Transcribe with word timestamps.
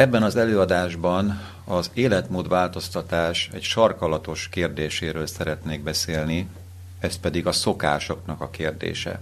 Ebben 0.00 0.22
az 0.22 0.36
előadásban 0.36 1.40
az 1.64 1.90
életmódváltoztatás 1.94 3.50
egy 3.52 3.62
sarkalatos 3.62 4.48
kérdéséről 4.48 5.26
szeretnék 5.26 5.82
beszélni, 5.82 6.48
ez 6.98 7.16
pedig 7.16 7.46
a 7.46 7.52
szokásoknak 7.52 8.40
a 8.40 8.50
kérdése. 8.50 9.20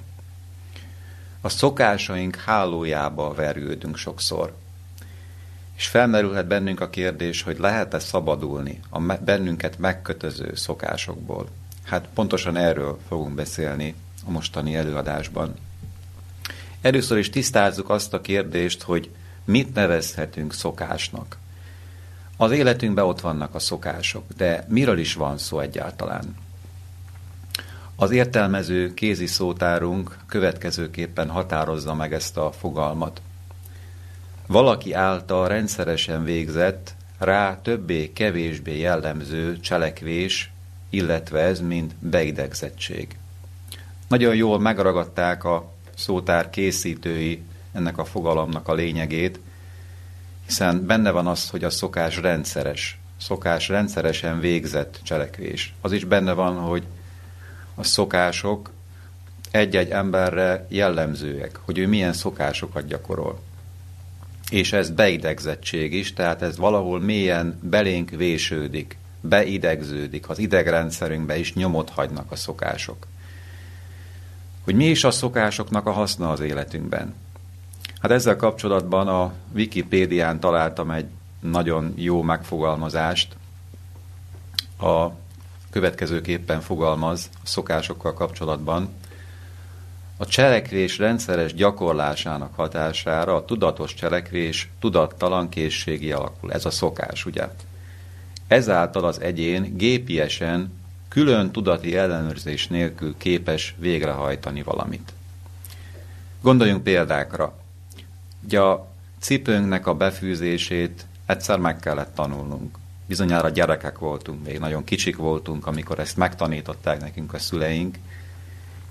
A 1.41 1.49
szokásaink 1.49 2.37
hálójába 2.37 3.35
vergődünk 3.35 3.97
sokszor. 3.97 4.55
És 5.77 5.87
felmerülhet 5.87 6.47
bennünk 6.47 6.81
a 6.81 6.91
kérdés, 6.91 7.43
hogy 7.43 7.59
lehet-e 7.59 7.99
szabadulni 7.99 8.81
a 8.91 9.01
bennünket 9.01 9.79
megkötöző 9.79 10.55
szokásokból. 10.55 11.49
Hát 11.85 12.09
pontosan 12.15 12.57
erről 12.57 12.99
fogunk 13.09 13.35
beszélni 13.35 13.95
a 14.27 14.31
mostani 14.31 14.77
előadásban. 14.77 15.55
Először 16.81 17.19
is 17.19 17.31
tisztázzuk 17.31 17.91
azt 17.91 18.15
a 18.15 18.21
kérdést, 18.21 18.83
hogy 18.83 19.11
mit 19.49 19.75
nevezhetünk 19.75 20.55
szokásnak. 20.55 21.39
Az 22.37 22.51
életünkben 22.51 23.05
ott 23.05 23.21
vannak 23.21 23.55
a 23.55 23.59
szokások, 23.59 24.25
de 24.37 24.65
miről 24.69 24.99
is 24.99 25.15
van 25.15 25.39
szó 25.39 25.61
egyáltalán? 25.61 26.37
Az 27.97 28.11
értelmező 28.11 28.95
kézi 28.95 29.27
szótárunk 29.27 30.19
következőképpen 30.27 31.29
határozza 31.29 31.95
meg 31.95 32.13
ezt 32.13 32.37
a 32.37 32.53
fogalmat. 32.53 33.21
Valaki 34.47 34.93
által 34.93 35.49
rendszeresen 35.49 36.25
végzett, 36.25 36.95
rá 37.19 37.61
többé-kevésbé 37.63 38.79
jellemző 38.79 39.61
cselekvés, 39.61 40.53
illetve 40.91 41.41
ez 41.41 41.61
mind 41.61 41.95
beidegzettség. 42.01 43.17
Nagyon 44.09 44.35
jól 44.35 44.59
megragadták 44.59 45.45
a 45.45 45.73
szótár 45.97 46.51
készítői 46.51 47.43
ennek 47.79 47.99
a 47.99 48.05
fogalomnak 48.05 48.69
a 48.69 48.75
lényegét, 48.75 49.41
hiszen 50.47 50.87
benne 50.87 51.11
van 51.11 51.27
az, 51.27 51.51
hogy 51.51 51.65
a 51.65 51.71
szokás 51.71 52.17
rendszeres, 52.17 52.99
szokás 53.21 53.69
rendszeresen 53.69 54.41
végzett 54.41 55.01
cselekvés. 55.03 55.75
Az 55.81 55.93
is 55.93 56.05
benne 56.05 56.33
van, 56.33 56.57
hogy 56.57 56.83
a 57.75 57.85
szokások 57.85 58.71
egy-egy 59.51 59.91
emberre 59.91 60.67
jellemzőek, 60.69 61.61
hogy 61.65 61.79
ő 61.79 61.87
milyen 61.87 62.13
szokásokat 62.13 62.87
gyakorol. 62.87 63.41
És 64.51 64.73
ez 64.73 64.91
beidegzettség 64.91 65.95
is, 65.95 66.13
tehát 66.13 66.43
ez 66.43 66.57
valahol 66.57 67.01
mélyen 67.01 67.59
belénk 67.63 68.11
vésődik, 68.11 68.97
beidegződik, 69.21 70.29
az 70.29 70.39
idegrendszerünkbe 70.39 71.39
is 71.39 71.55
nyomot 71.55 71.91
hagynak 71.91 72.33
a 72.33 72.37
szokások. 72.37 73.07
Hogy 74.65 74.75
mi 74.75 74.85
is 74.85 75.05
a 75.05 75.11
szokásoknak 75.11 75.87
a 75.87 75.93
haszna 75.93 76.31
az 76.31 76.41
életünkben? 76.41 77.15
Hát 78.01 78.11
ezzel 78.11 78.37
kapcsolatban 78.37 79.09
a 79.09 79.33
Wikipédián 79.55 80.41
találtam 80.41 80.91
egy 80.91 81.07
nagyon 81.41 81.93
jó 81.97 82.23
megfogalmazást. 82.23 83.37
A 84.81 85.09
következőképpen 85.71 86.61
fogalmaz 86.61 87.31
a 87.35 87.47
szokásokkal 87.47 88.15
kapcsolatban. 88.15 88.89
A 90.17 90.27
cselekvés 90.27 90.99
rendszeres 90.99 91.55
gyakorlásának 91.55 92.55
hatására 92.55 93.35
a 93.35 93.45
tudatos 93.45 93.95
cselekvés 93.95 94.71
tudattalan 94.79 95.49
készségi 95.49 96.13
alakul. 96.13 96.53
Ez 96.53 96.65
a 96.65 96.71
szokás, 96.71 97.27
ugye? 97.27 97.49
Ezáltal 98.49 99.05
az 99.05 99.21
egyén 99.21 99.77
gépiesen, 99.77 100.73
külön 101.09 101.51
tudati 101.51 101.97
ellenőrzés 101.97 102.67
nélkül 102.67 103.15
képes 103.17 103.75
végrehajtani 103.79 104.63
valamit. 104.63 105.13
Gondoljunk 106.41 106.83
példákra. 106.83 107.57
Ugye 108.49 108.61
a 108.61 108.87
cipőnknek 109.21 109.87
a 109.87 109.95
befűzését 109.95 111.07
egyszer 111.27 111.59
meg 111.59 111.77
kellett 111.77 112.15
tanulnunk. 112.15 112.79
Bizonyára 113.07 113.49
gyerekek 113.49 113.99
voltunk, 113.99 114.45
még 114.45 114.59
nagyon 114.59 114.85
kicsik 114.85 115.17
voltunk, 115.17 115.67
amikor 115.67 115.99
ezt 115.99 116.17
megtanították 116.17 117.01
nekünk 117.01 117.35
a 117.35 117.39
szüleink, 117.39 117.99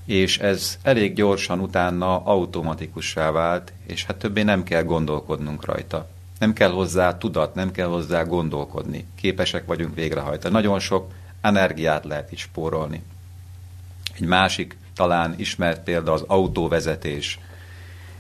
és 0.06 0.38
ez 0.40 0.78
elég 0.82 1.14
gyorsan 1.14 1.60
utána 1.60 2.24
automatikussá 2.24 3.32
vált, 3.32 3.74
és 3.86 4.06
hát 4.06 4.16
többé 4.16 4.42
nem 4.42 4.64
kell 4.64 4.84
gondolkodnunk 4.84 5.66
rajta. 5.66 6.10
Nem 6.40 6.54
kell 6.54 6.72
hozzá 6.72 7.18
tudat, 7.18 7.56
nem 7.56 7.72
kell 7.72 7.88
hozzá 7.88 8.24
gondolkodni. 8.24 9.06
Képesek 9.16 9.66
vagyunk 9.66 9.96
végrehajtani. 9.96 10.54
Nagyon 10.54 10.80
sok 10.80 11.12
energiát 11.42 12.06
lehet 12.06 12.32
is 12.32 12.40
spórolni. 12.42 13.02
Egy 14.16 14.28
másik, 14.28 14.78
talán 14.96 15.34
ismert 15.38 15.84
példa 15.84 16.12
az 16.12 16.24
autóvezetés. 16.28 17.40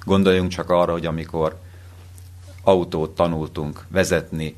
Gondoljunk 0.08 0.50
csak 0.50 0.70
arra, 0.70 0.92
hogy 0.92 1.06
amikor 1.06 1.60
autót 2.64 3.16
tanultunk 3.16 3.86
vezetni, 3.88 4.56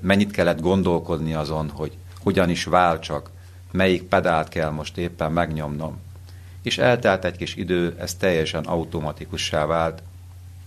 mennyit 0.00 0.30
kellett 0.30 0.60
gondolkodni 0.60 1.34
azon, 1.34 1.70
hogy 1.70 1.96
hogyan 2.22 2.50
is 2.50 2.64
váltsak, 2.64 3.30
melyik 3.70 4.02
pedált 4.02 4.48
kell 4.48 4.70
most 4.70 4.96
éppen 4.96 5.32
megnyomnom. 5.32 5.98
És 6.62 6.78
eltelt 6.78 7.24
egy 7.24 7.36
kis 7.36 7.54
idő, 7.54 7.96
ez 7.98 8.14
teljesen 8.14 8.64
automatikussá 8.64 9.66
vált, 9.66 10.02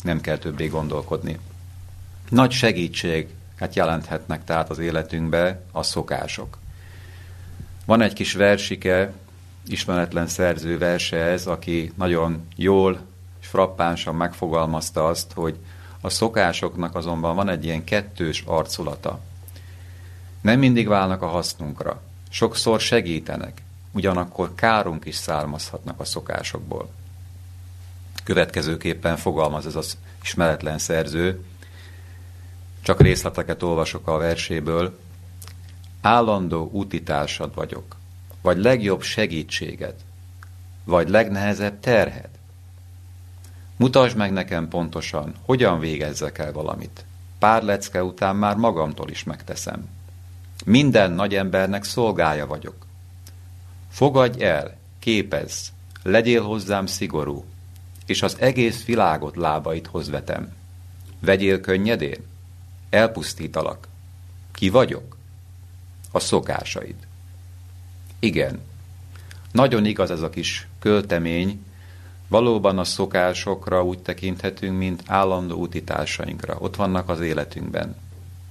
nem 0.04 0.22
kell 0.22 0.38
többé 0.38 0.68
gondolkodni. 0.68 1.40
Nagy 2.30 2.52
segítséget 2.52 3.76
jelenthetnek 3.76 4.44
tehát 4.44 4.70
az 4.70 4.80
életünkbe 4.80 5.62
a 5.72 5.84
szokások. 5.84 6.58
Van 7.86 8.02
egy 8.02 8.14
kis 8.14 8.34
versike, 8.34 9.14
ismeretlen 9.68 10.28
szerző 10.28 10.78
verse 10.78 11.18
ez, 11.18 11.48
aki 11.48 11.92
nagyon 11.96 12.48
jól 12.56 13.12
és 13.44 13.50
frappánsan 13.50 14.16
megfogalmazta 14.16 15.08
azt, 15.08 15.32
hogy 15.34 15.58
a 16.02 16.10
szokásoknak 16.10 16.96
azonban 16.96 17.36
van 17.36 17.50
egy 17.50 17.66
ilyen 17.66 17.84
kettős 17.84 18.44
arculata. 18.46 19.20
Nem 20.42 20.60
mindig 20.60 20.88
válnak 20.88 21.22
a 21.22 21.28
hasznunkra. 21.28 22.02
Sokszor 22.30 22.80
segítenek, 22.80 23.62
ugyanakkor 23.92 24.56
kárunk 24.56 25.06
is 25.06 25.16
származhatnak 25.16 26.00
a 26.00 26.06
szokásokból. 26.06 26.90
Következőképpen 28.24 29.18
fogalmaz 29.18 29.66
ez 29.66 29.76
az 29.76 29.98
ismeretlen 30.22 30.78
szerző, 30.78 31.44
csak 32.82 33.02
részleteket 33.02 33.64
olvasok 33.64 34.08
a 34.08 34.18
verséből. 34.18 35.00
Állandó 36.02 36.70
útitársad 36.72 37.56
vagyok, 37.56 37.96
vagy 38.42 38.58
legjobb 38.58 39.02
segítséged, 39.02 39.96
vagy 40.84 41.10
legnehezebb 41.10 41.80
terhed. 41.80 42.30
Mutasd 43.76 44.18
meg 44.18 44.32
nekem 44.32 44.68
pontosan, 44.68 45.34
hogyan 45.46 45.80
végezzek 45.80 46.38
el 46.38 46.52
valamit. 46.52 47.06
Pár 47.40 47.64
lecke 47.64 48.04
után 48.04 48.36
már 48.36 48.56
magamtól 48.56 49.10
is 49.10 49.24
megteszem. 49.24 49.90
Minden 50.66 51.12
nagy 51.12 51.36
embernek 51.36 51.84
szolgája 51.84 52.48
vagyok. 52.48 52.86
Fogadj 53.90 54.44
el, 54.44 54.78
képezz, 55.00 55.68
legyél 56.04 56.44
hozzám 56.44 56.86
szigorú, 56.86 57.46
és 58.06 58.22
az 58.22 58.36
egész 58.40 58.86
világot 58.86 59.36
lábaidhoz 59.36 60.10
vetem. 60.10 60.54
Vegyél 61.20 61.62
könnyedén, 61.62 62.26
elpusztítalak. 62.90 63.88
Ki 64.52 64.70
vagyok? 64.70 65.18
A 66.12 66.20
szokásaid. 66.20 66.96
Igen, 68.20 68.62
nagyon 69.52 69.86
igaz 69.86 70.12
ez 70.12 70.22
a 70.22 70.30
kis 70.30 70.68
költemény, 70.80 71.66
Valóban 72.34 72.78
a 72.78 72.84
szokásokra 72.84 73.84
úgy 73.84 74.00
tekinthetünk, 74.00 74.78
mint 74.78 75.04
állandó 75.08 75.56
útitársainkra. 75.56 76.56
Ott 76.60 76.76
vannak 76.76 77.10
az 77.10 77.20
életünkben. 77.20 77.96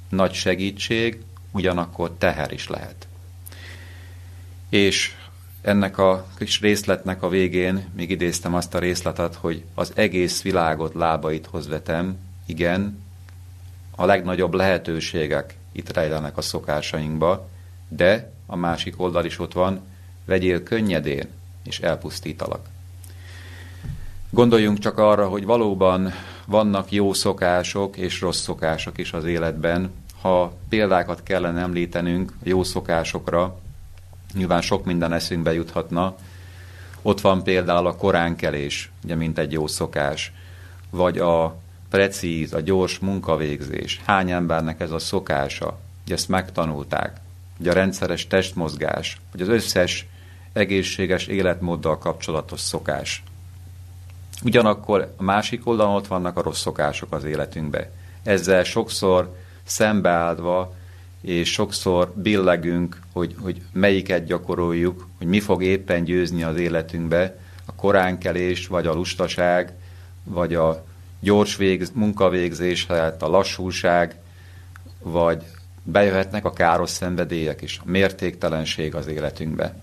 Nagy 0.09 0.32
segítség, 0.32 1.22
ugyanakkor 1.50 2.10
teher 2.19 2.53
is 2.53 2.69
lehet. 2.69 3.06
És 4.69 5.15
ennek 5.62 5.98
a 5.98 6.26
kis 6.37 6.60
részletnek 6.60 7.22
a 7.22 7.28
végén 7.28 7.88
még 7.94 8.10
idéztem 8.10 8.54
azt 8.54 8.75
a 8.75 8.78
részletet, 8.78 9.34
hogy 9.34 9.65
az 9.75 9.93
egész 9.94 10.43
világot 10.43 10.94
lábaithoz 10.94 11.69
vetem, 11.69 12.19
igen, 12.47 13.03
a 13.97 14.04
legnagyobb 14.04 14.54
lehetőségek 14.54 15.56
itt 15.73 15.93
rejlenek 15.93 16.37
a 16.37 16.43
szokásainkba, 16.43 17.49
de 17.88 18.32
a 18.46 18.56
másik 18.56 19.00
oldal 19.00 19.25
is 19.25 19.38
ott 19.38 19.52
van, 19.52 19.81
vegyél 20.25 20.62
könnyedén, 20.62 21.28
és 21.64 21.81
elpusztítalak. 21.81 22.71
Gondoljunk 24.34 24.79
csak 24.79 24.99
arra, 24.99 25.29
hogy 25.29 25.44
valóban 25.44 26.12
vannak 26.46 26.93
jó 26.93 27.12
szokások 27.12 27.96
és 27.96 28.20
rossz 28.20 28.40
szokások 28.40 28.99
is 28.99 29.12
az 29.12 29.25
életben. 29.25 29.90
Ha 30.20 30.52
példákat 30.69 31.23
kellene 31.23 31.61
említenünk 31.61 32.32
jó 32.43 32.62
szokásokra, 32.62 33.58
nyilván 34.34 34.61
sok 34.61 34.84
minden 34.84 35.12
eszünkbe 35.12 35.52
juthatna. 35.52 36.17
Ott 37.02 37.20
van 37.20 37.43
például 37.43 37.87
a 37.87 37.96
koránkelés, 37.96 38.90
ugye, 39.05 39.14
mint 39.14 39.38
egy 39.38 39.52
jó 39.52 39.67
szokás, 39.67 40.32
vagy 40.90 41.19
a 41.19 41.56
precíz, 41.90 42.52
a 42.52 42.61
gyors 42.61 42.99
munkavégzés. 42.99 44.00
Hány 44.05 44.31
embernek 44.31 44.81
ez 44.81 44.90
a 44.90 44.99
szokása, 44.99 45.78
hogy 46.05 46.12
ezt 46.12 46.28
megtanulták, 46.28 47.20
hogy 47.56 47.69
a 47.69 47.73
rendszeres 47.73 48.26
testmozgás, 48.26 49.20
vagy 49.32 49.40
az 49.40 49.49
összes 49.49 50.06
egészséges 50.52 51.26
életmóddal 51.26 51.99
kapcsolatos 51.99 52.61
szokás. 52.61 53.23
Ugyanakkor 54.44 55.14
a 55.16 55.22
másik 55.22 55.66
oldalon 55.66 55.94
ott 55.94 56.06
vannak 56.06 56.36
a 56.36 56.42
rossz 56.42 56.60
szokások 56.60 57.12
az 57.12 57.24
életünkbe. 57.24 57.90
ezzel 58.22 58.64
sokszor 58.64 59.36
szembeáldva, 59.64 60.74
és 61.20 61.52
sokszor 61.52 62.12
billegünk, 62.14 63.00
hogy, 63.12 63.34
hogy 63.40 63.62
melyiket 63.72 64.24
gyakoroljuk, 64.24 65.08
hogy 65.18 65.26
mi 65.26 65.40
fog 65.40 65.62
éppen 65.62 66.04
győzni 66.04 66.42
az 66.42 66.56
életünkbe, 66.56 67.38
a 67.66 67.74
koránkelés, 67.74 68.66
vagy 68.66 68.86
a 68.86 68.94
lustaság, 68.94 69.72
vagy 70.24 70.54
a 70.54 70.84
gyors 71.20 71.56
végz, 71.56 71.90
munkavégzés 71.94 72.86
helyett 72.86 73.22
a 73.22 73.28
lassúság, 73.28 74.16
vagy 74.98 75.44
bejöhetnek 75.82 76.44
a 76.44 76.52
káros 76.52 76.90
szenvedélyek 76.90 77.62
és 77.62 77.78
a 77.78 77.90
mértéktelenség 77.90 78.94
az 78.94 79.06
életünkbe. 79.06 79.74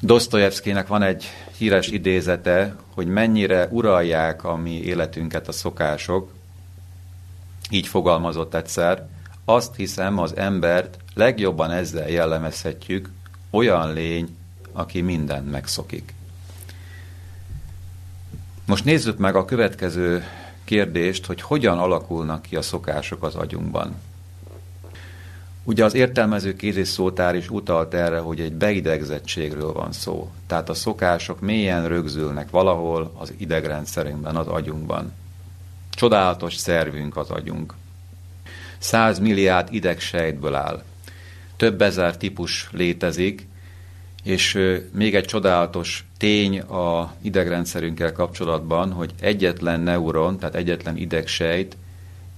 Dostoyevskynek 0.00 0.86
van 0.86 1.02
egy 1.02 1.26
híres 1.58 1.88
idézete, 1.88 2.76
hogy 2.94 3.06
mennyire 3.06 3.68
uralják 3.70 4.44
a 4.44 4.56
mi 4.56 4.80
életünket 4.80 5.48
a 5.48 5.52
szokások. 5.52 6.32
Így 7.70 7.86
fogalmazott 7.86 8.54
egyszer, 8.54 9.08
azt 9.44 9.74
hiszem 9.74 10.18
az 10.18 10.36
embert 10.36 10.98
legjobban 11.14 11.70
ezzel 11.70 12.08
jellemezhetjük, 12.08 13.10
olyan 13.50 13.92
lény, 13.92 14.36
aki 14.72 15.00
mindent 15.00 15.50
megszokik. 15.50 16.14
Most 18.66 18.84
nézzük 18.84 19.18
meg 19.18 19.36
a 19.36 19.44
következő 19.44 20.24
kérdést, 20.64 21.26
hogy 21.26 21.40
hogyan 21.40 21.78
alakulnak 21.78 22.42
ki 22.42 22.56
a 22.56 22.62
szokások 22.62 23.22
az 23.22 23.34
agyunkban. 23.34 23.94
Ugye 25.68 25.84
az 25.84 25.94
értelmező 25.94 26.56
kézés 26.56 26.88
szótár 26.88 27.34
is 27.34 27.50
utalt 27.50 27.94
erre, 27.94 28.18
hogy 28.18 28.40
egy 28.40 28.52
beidegzettségről 28.52 29.72
van 29.72 29.92
szó. 29.92 30.30
Tehát 30.46 30.68
a 30.68 30.74
szokások 30.74 31.40
mélyen 31.40 31.88
rögzülnek 31.88 32.50
valahol 32.50 33.12
az 33.18 33.32
idegrendszerünkben, 33.36 34.36
az 34.36 34.46
agyunkban. 34.46 35.12
Csodálatos 35.90 36.54
szervünk 36.54 37.16
az 37.16 37.30
agyunk. 37.30 37.74
100 38.78 39.18
milliárd 39.18 39.74
idegsejtből 39.74 40.54
áll. 40.54 40.82
Több 41.56 41.82
ezer 41.82 42.16
típus 42.16 42.68
létezik, 42.72 43.46
és 44.22 44.58
még 44.92 45.14
egy 45.14 45.24
csodálatos 45.24 46.06
tény 46.18 46.60
a 46.60 47.14
idegrendszerünkkel 47.22 48.12
kapcsolatban, 48.12 48.92
hogy 48.92 49.12
egyetlen 49.20 49.80
neuron, 49.80 50.38
tehát 50.38 50.54
egyetlen 50.54 50.96
idegsejt 50.96 51.76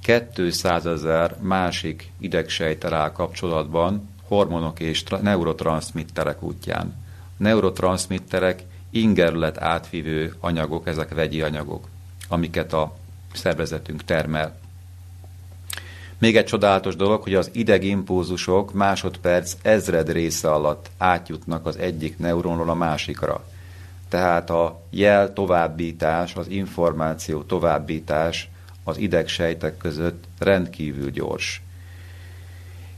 200 0.02 0.86
ezer 0.86 1.36
másik 1.40 2.12
idegsejtel 2.18 3.12
kapcsolatban 3.12 4.08
hormonok 4.28 4.80
és 4.80 5.02
neurotranszmitterek 5.02 6.42
útján. 6.42 6.94
Neurotranszmitterek 7.36 8.62
ingerület 8.90 9.58
átvívő 9.58 10.34
anyagok, 10.40 10.86
ezek 10.86 11.14
vegyi 11.14 11.42
anyagok, 11.42 11.88
amiket 12.28 12.72
a 12.72 12.96
szervezetünk 13.32 14.04
termel. 14.04 14.58
Még 16.18 16.36
egy 16.36 16.44
csodálatos 16.44 16.96
dolog, 16.96 17.22
hogy 17.22 17.34
az 17.34 17.50
idegimpulzusok 17.52 18.72
másodperc 18.72 19.56
ezred 19.62 20.12
része 20.12 20.52
alatt 20.52 20.90
átjutnak 20.98 21.66
az 21.66 21.76
egyik 21.76 22.18
neuronról 22.18 22.70
a 22.70 22.74
másikra. 22.74 23.44
Tehát 24.08 24.50
a 24.50 24.80
jel 24.90 25.32
továbbítás, 25.32 26.34
az 26.34 26.48
információ 26.48 27.42
továbbítás 27.42 28.50
az 28.88 28.98
idegsejtek 28.98 29.76
között 29.76 30.24
rendkívül 30.38 31.10
gyors. 31.10 31.62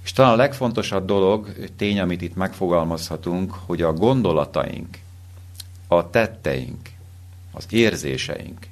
És 0.05 0.13
talán 0.13 0.33
a 0.33 0.37
legfontosabb 0.37 1.07
dolog, 1.07 1.55
tény, 1.77 2.01
amit 2.01 2.23
itt 2.23 2.35
megfogalmazhatunk, 2.35 3.55
hogy 3.67 3.83
a 3.83 3.93
gondolataink, 3.93 4.99
a 5.87 6.11
tetteink, 6.11 6.89
az 7.53 7.67
érzéseink, 7.71 8.67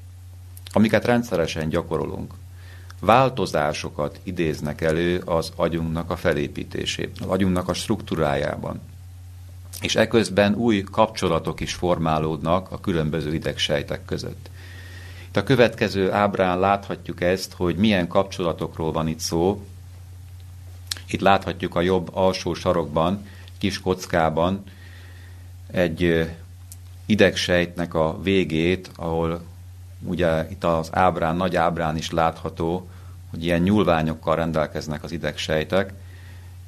amiket 0.73 1.05
rendszeresen 1.05 1.69
gyakorolunk, 1.69 2.35
változásokat 3.01 4.21
idéznek 4.23 4.81
elő 4.81 5.19
az 5.25 5.53
agyunknak 5.57 6.11
a 6.11 6.17
felépítésében, 6.17 7.23
az 7.23 7.29
agyunknak 7.29 7.69
a 7.69 7.75
struktúrájában. 7.75 8.81
És 9.81 9.97
eközben 9.97 10.55
új 10.55 10.81
kapcsolatok 10.81 11.61
is 11.61 11.75
formálódnak 11.75 12.71
a 12.73 12.81
különböző 12.81 13.35
idegsejtek 13.35 14.05
között. 14.05 14.51
A 15.39 15.43
következő 15.43 16.13
ábrán 16.13 16.59
láthatjuk 16.59 17.21
ezt, 17.21 17.53
hogy 17.53 17.77
milyen 17.77 18.09
kapcsolatokról 18.09 18.93
van 18.93 19.09
itt 19.09 19.19
szó. 19.19 19.65
Itt 21.07 21.21
láthatjuk 21.21 21.75
a 21.75 21.81
jobb 21.81 22.11
alsó 22.13 22.55
sarokban, 22.55 23.27
kis 23.59 23.81
kockában 23.81 24.63
egy 25.71 26.31
idegsejtnek 27.07 27.95
a 27.95 28.19
végét, 28.23 28.91
ahol 28.97 29.43
ugye 30.05 30.49
itt 30.51 30.65
az 30.65 30.89
ábrán, 30.93 31.37
nagy 31.37 31.57
ábrán 31.57 31.97
is 31.97 32.11
látható, 32.11 32.89
hogy 33.31 33.45
ilyen 33.45 33.61
nyúlványokkal 33.61 34.37
rendelkeznek 34.37 35.03
az 35.03 35.13
idegsejtek, 35.13 35.93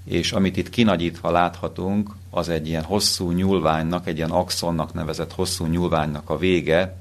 és 0.05 0.32
amit 0.32 0.56
itt 0.56 0.70
kinagyítva 0.70 1.31
láthatunk, 1.31 2.11
az 2.31 2.49
egy 2.49 2.69
ilyen 2.69 2.84
hosszú 2.84 3.31
nyúlványnak, 3.31 4.06
egy 4.06 4.16
ilyen 4.16 4.31
axonnak 4.31 4.93
nevezett 4.94 5.32
hosszú 5.32 5.66
nyúlványnak 5.66 6.31
a 6.31 6.38
vége, 6.38 7.00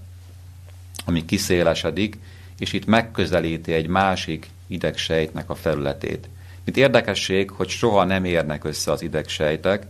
ami 1.09 1.25
kiszélesedik, 1.25 2.17
és 2.59 2.73
itt 2.73 2.85
megközelíti 2.85 3.73
egy 3.73 3.87
másik 3.87 4.49
idegsejtnek 4.67 5.49
a 5.49 5.55
felületét. 5.55 6.29
Mint 6.63 6.77
érdekesség, 6.77 7.49
hogy 7.49 7.69
soha 7.69 8.03
nem 8.03 8.25
érnek 8.25 8.63
össze 8.63 8.91
az 8.91 9.01
idegsejtek, 9.01 9.85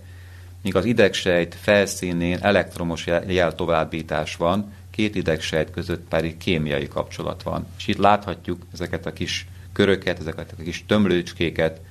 míg 0.62 0.75
az 0.75 0.86
idegsejt 0.86 1.56
felszínén 1.62 2.38
elektromos 2.42 3.06
jeltovábbítás 3.27 4.36
van, 4.36 4.74
két 4.92 5.16
idegsejt 5.16 5.71
között 5.71 6.07
pedig 6.07 6.38
kémiai 6.38 6.88
kapcsolat 6.88 7.44
van. 7.44 7.68
És 7.77 7.88
itt 7.88 7.98
láthatjuk 7.98 8.62
ezeket 8.74 9.06
a 9.06 9.13
kis 9.13 9.48
köröket, 9.74 10.19
ezeket 10.19 10.54
a 10.60 10.63
kis 10.63 10.83
tömlőcskéket, 10.88 11.81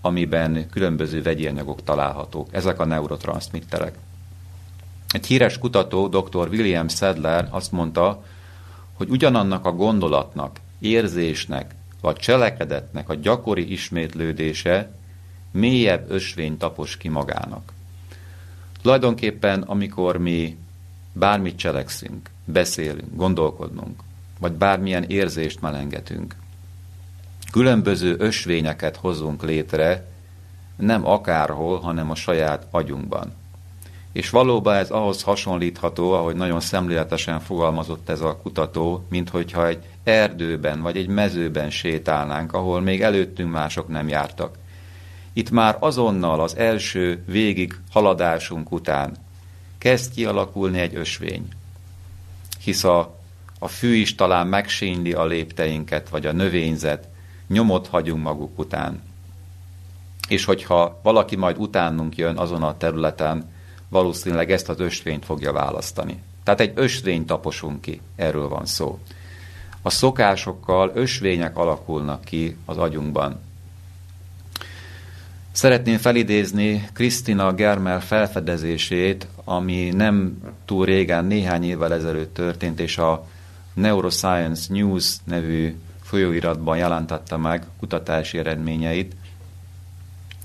amiben 0.00 0.70
különböző 0.70 1.22
vegyi 1.22 1.46
anyagok 1.46 1.84
találhatók. 1.84 2.48
Ezek 2.50 2.80
a 2.80 2.84
neurotranszmitterek. 2.84 3.94
Egy 5.08 5.26
híres 5.26 5.58
kutató, 5.58 6.08
dr. 6.08 6.48
William 6.48 6.88
Sadler 6.88 7.48
azt 7.50 7.72
mondta, 7.72 8.22
hogy 8.96 9.10
ugyanannak 9.10 9.64
a 9.64 9.72
gondolatnak, 9.72 10.60
érzésnek 10.78 11.74
vagy 12.00 12.16
cselekedetnek 12.16 13.08
a 13.08 13.14
gyakori 13.14 13.72
ismétlődése 13.72 14.90
mélyebb 15.50 16.10
ösvény 16.10 16.56
tapos 16.56 16.96
ki 16.96 17.08
magának. 17.08 17.72
Tulajdonképpen, 18.82 19.62
amikor 19.62 20.16
mi 20.16 20.56
bármit 21.12 21.56
cselekszünk, 21.56 22.30
beszélünk, 22.44 23.14
gondolkodnunk, 23.14 24.02
vagy 24.38 24.52
bármilyen 24.52 25.02
érzést 25.02 25.60
melengetünk, 25.60 26.36
különböző 27.52 28.14
ösvényeket 28.18 28.96
hozunk 28.96 29.42
létre, 29.42 30.06
nem 30.76 31.06
akárhol, 31.06 31.80
hanem 31.80 32.10
a 32.10 32.14
saját 32.14 32.66
agyunkban. 32.70 33.32
És 34.16 34.30
valóban 34.30 34.74
ez 34.74 34.90
ahhoz 34.90 35.22
hasonlítható, 35.22 36.12
ahogy 36.12 36.34
nagyon 36.34 36.60
szemléletesen 36.60 37.40
fogalmazott 37.40 38.08
ez 38.08 38.20
a 38.20 38.36
kutató, 38.36 39.06
mint 39.08 39.28
hogyha 39.28 39.66
egy 39.66 39.78
erdőben 40.04 40.82
vagy 40.82 40.96
egy 40.96 41.06
mezőben 41.06 41.70
sétálnánk, 41.70 42.52
ahol 42.52 42.80
még 42.80 43.02
előttünk 43.02 43.50
mások 43.50 43.88
nem 43.88 44.08
jártak. 44.08 44.58
Itt 45.32 45.50
már 45.50 45.76
azonnal 45.80 46.40
az 46.40 46.56
első 46.56 47.22
végig 47.26 47.80
haladásunk 47.90 48.72
után 48.72 49.16
kezd 49.78 50.14
kialakulni 50.14 50.78
egy 50.78 50.94
ösvény. 50.94 51.48
Hisz 52.60 52.84
a, 52.84 53.18
a 53.58 53.68
fű 53.68 53.94
is 53.94 54.14
talán 54.14 54.46
megsínli 54.46 55.12
a 55.12 55.24
lépteinket, 55.24 56.08
vagy 56.08 56.26
a 56.26 56.32
növényzet, 56.32 57.08
nyomot 57.48 57.86
hagyunk 57.86 58.22
maguk 58.22 58.58
után. 58.58 59.02
És 60.28 60.44
hogyha 60.44 61.00
valaki 61.02 61.36
majd 61.36 61.58
utánunk 61.58 62.16
jön 62.16 62.36
azon 62.38 62.62
a 62.62 62.76
területen, 62.76 63.54
valószínűleg 63.88 64.50
ezt 64.52 64.68
az 64.68 64.80
ösvényt 64.80 65.24
fogja 65.24 65.52
választani. 65.52 66.22
Tehát 66.44 66.60
egy 66.60 66.72
ösvényt 66.74 67.26
taposunk 67.26 67.80
ki, 67.80 68.00
erről 68.16 68.48
van 68.48 68.66
szó. 68.66 68.98
A 69.82 69.90
szokásokkal 69.90 70.90
ösvények 70.94 71.56
alakulnak 71.56 72.24
ki 72.24 72.56
az 72.64 72.76
agyunkban. 72.78 73.40
Szeretném 75.52 75.98
felidézni 75.98 76.88
Krisztina 76.92 77.54
Germel 77.54 78.00
felfedezését, 78.00 79.26
ami 79.44 79.90
nem 79.90 80.38
túl 80.64 80.84
régen, 80.84 81.24
néhány 81.24 81.64
évvel 81.64 81.94
ezelőtt 81.94 82.34
történt, 82.34 82.80
és 82.80 82.98
a 82.98 83.26
Neuroscience 83.74 84.72
News 84.72 85.16
nevű 85.24 85.76
folyóiratban 86.02 86.76
jelentette 86.76 87.36
meg 87.36 87.66
kutatási 87.78 88.38
eredményeit. 88.38 89.16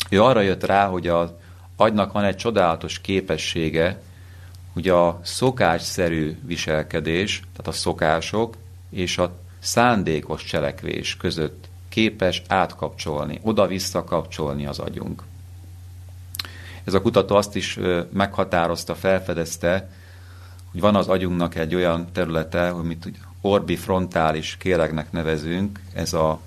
Ő 0.10 0.24
arra 0.24 0.41
jött 0.41 0.65
rá, 0.65 0.88
hogy 0.88 1.07
az 1.07 1.29
agynak 1.82 2.12
van 2.12 2.24
egy 2.24 2.36
csodálatos 2.36 3.00
képessége, 3.00 4.02
hogy 4.74 4.88
a 4.88 5.20
szokásszerű 5.24 6.38
viselkedés, 6.46 7.40
tehát 7.40 7.68
a 7.68 7.72
szokások 7.72 8.58
és 8.90 9.18
a 9.18 9.32
szándékos 9.60 10.44
cselekvés 10.44 11.18
között 11.18 11.70
képes 11.90 12.42
átkapcsolni, 12.48 13.40
oda-vissza 13.44 14.04
kapcsolni 14.04 14.66
az 14.66 14.80
agyunk. 14.80 15.24
Ez 16.84 16.94
a 16.94 17.02
kutató 17.02 17.36
azt 17.36 17.56
is 17.56 17.80
meghatározta, 18.14 18.96
felfedezte, 18.96 19.90
hogy 20.72 20.80
van 20.80 20.96
az 20.96 21.08
agyunknak 21.08 21.56
egy 21.56 21.76
olyan 21.76 22.12
területe, 22.12 22.70
amit 22.70 23.12
orbifrontális 23.42 24.58
kéregnek 24.58 25.12
nevezünk, 25.12 25.80
ez 25.94 26.14
a 26.14 26.40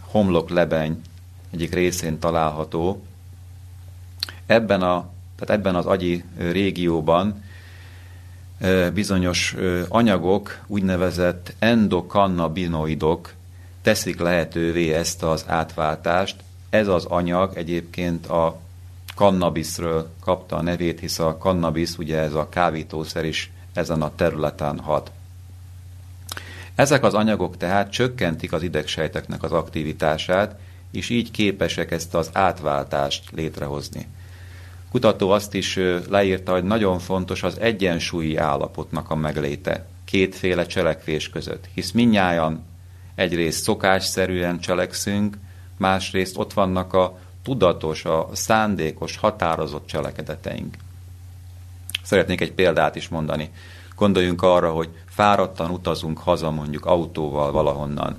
homlok 0.00 0.50
lebeny 0.50 1.00
egyik 1.50 1.74
részén 1.74 2.18
található. 2.18 3.02
Ebben, 4.46 4.82
a, 4.82 5.10
tehát 5.36 5.60
ebben 5.60 5.74
az 5.74 5.86
agyi 5.86 6.24
régióban 6.38 7.42
bizonyos 8.94 9.56
anyagok, 9.88 10.58
úgynevezett 10.66 11.54
endokannabinoidok 11.58 13.32
teszik 13.82 14.20
lehetővé 14.20 14.92
ezt 14.92 15.22
az 15.22 15.44
átváltást. 15.46 16.36
Ez 16.70 16.88
az 16.88 17.04
anyag 17.04 17.56
egyébként 17.56 18.26
a 18.26 18.58
kannabiszről 19.14 20.10
kapta 20.20 20.56
a 20.56 20.62
nevét, 20.62 21.00
hisz 21.00 21.18
a 21.18 21.36
kannabisz, 21.38 21.98
ugye 21.98 22.18
ez 22.18 22.34
a 22.34 22.48
kávítószer 22.48 23.24
is 23.24 23.50
ezen 23.72 24.02
a 24.02 24.14
területen 24.14 24.78
hat. 24.78 25.10
Ezek 26.74 27.04
az 27.04 27.14
anyagok 27.14 27.56
tehát 27.56 27.90
csökkentik 27.90 28.52
az 28.52 28.62
idegsejteknek 28.62 29.42
az 29.42 29.52
aktivitását, 29.52 30.58
és 30.90 31.08
így 31.08 31.30
képesek 31.30 31.90
ezt 31.90 32.14
az 32.14 32.30
átváltást 32.32 33.30
létrehozni. 33.30 34.06
Kutató 34.92 35.30
azt 35.30 35.54
is 35.54 35.78
leírta, 36.08 36.52
hogy 36.52 36.64
nagyon 36.64 36.98
fontos 36.98 37.42
az 37.42 37.60
egyensúlyi 37.60 38.36
állapotnak 38.36 39.10
a 39.10 39.14
megléte 39.14 39.86
kétféle 40.04 40.66
cselekvés 40.66 41.28
között, 41.28 41.68
hisz 41.74 41.90
minnyáján 41.90 42.64
egyrészt 43.14 43.62
szokásszerűen 43.62 44.58
cselekszünk, 44.60 45.36
másrészt 45.76 46.38
ott 46.38 46.52
vannak 46.52 46.92
a 46.92 47.18
tudatos, 47.42 48.04
a 48.04 48.28
szándékos, 48.32 49.16
határozott 49.16 49.86
cselekedeteink. 49.86 50.74
Szeretnék 52.02 52.40
egy 52.40 52.52
példát 52.52 52.96
is 52.96 53.08
mondani. 53.08 53.50
Gondoljunk 53.96 54.42
arra, 54.42 54.72
hogy 54.72 54.88
fáradtan 55.08 55.70
utazunk 55.70 56.18
haza 56.18 56.50
mondjuk 56.50 56.86
autóval 56.86 57.52
valahonnan. 57.52 58.18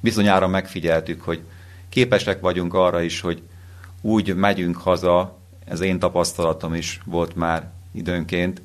Bizonyára 0.00 0.48
megfigyeltük, 0.48 1.22
hogy 1.22 1.42
képesek 1.88 2.40
vagyunk 2.40 2.74
arra 2.74 3.02
is, 3.02 3.20
hogy 3.20 3.42
úgy 4.00 4.34
megyünk 4.34 4.76
haza, 4.76 5.42
ez 5.64 5.80
én 5.80 5.98
tapasztalatom 5.98 6.74
is 6.74 7.00
volt 7.04 7.36
már 7.36 7.70
időnként, 7.92 8.62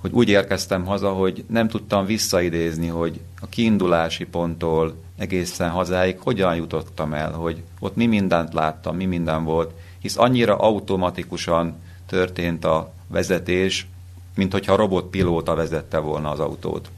hogy 0.00 0.12
úgy 0.12 0.28
érkeztem 0.28 0.84
haza, 0.84 1.12
hogy 1.12 1.44
nem 1.48 1.68
tudtam 1.68 2.04
visszaidézni, 2.04 2.86
hogy 2.86 3.20
a 3.40 3.46
kiindulási 3.46 4.24
ponttól 4.24 4.94
egészen 5.16 5.70
hazáig 5.70 6.18
hogyan 6.18 6.54
jutottam 6.54 7.14
el, 7.14 7.32
hogy 7.32 7.62
ott 7.78 7.96
mi 7.96 8.06
mindent 8.06 8.52
láttam, 8.52 8.96
mi 8.96 9.04
minden 9.04 9.44
volt, 9.44 9.72
hisz 9.98 10.16
annyira 10.16 10.56
automatikusan 10.56 11.74
történt 12.06 12.64
a 12.64 12.92
vezetés, 13.06 13.86
mint 14.34 14.52
hogyha 14.52 14.76
robotpilóta 14.76 15.54
vezette 15.54 15.98
volna 15.98 16.30
az 16.30 16.40
autót. 16.40 16.90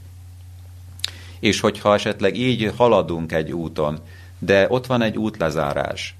És 1.39 1.59
hogyha 1.59 1.93
esetleg 1.93 2.37
így 2.37 2.73
haladunk 2.77 3.31
egy 3.31 3.51
úton, 3.51 3.99
de 4.39 4.65
ott 4.69 4.85
van 4.85 5.01
egy 5.01 5.17
útlezárás, 5.17 6.15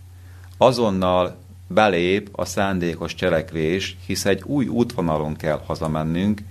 azonnal 0.57 1.36
belép 1.73 2.29
a 2.31 2.45
szándékos 2.45 3.15
cselekvés, 3.15 3.97
hisz 4.05 4.25
egy 4.25 4.41
új 4.45 4.67
útvonalon 4.67 5.35
kell 5.35 5.61
hazamennünk, 5.65 6.41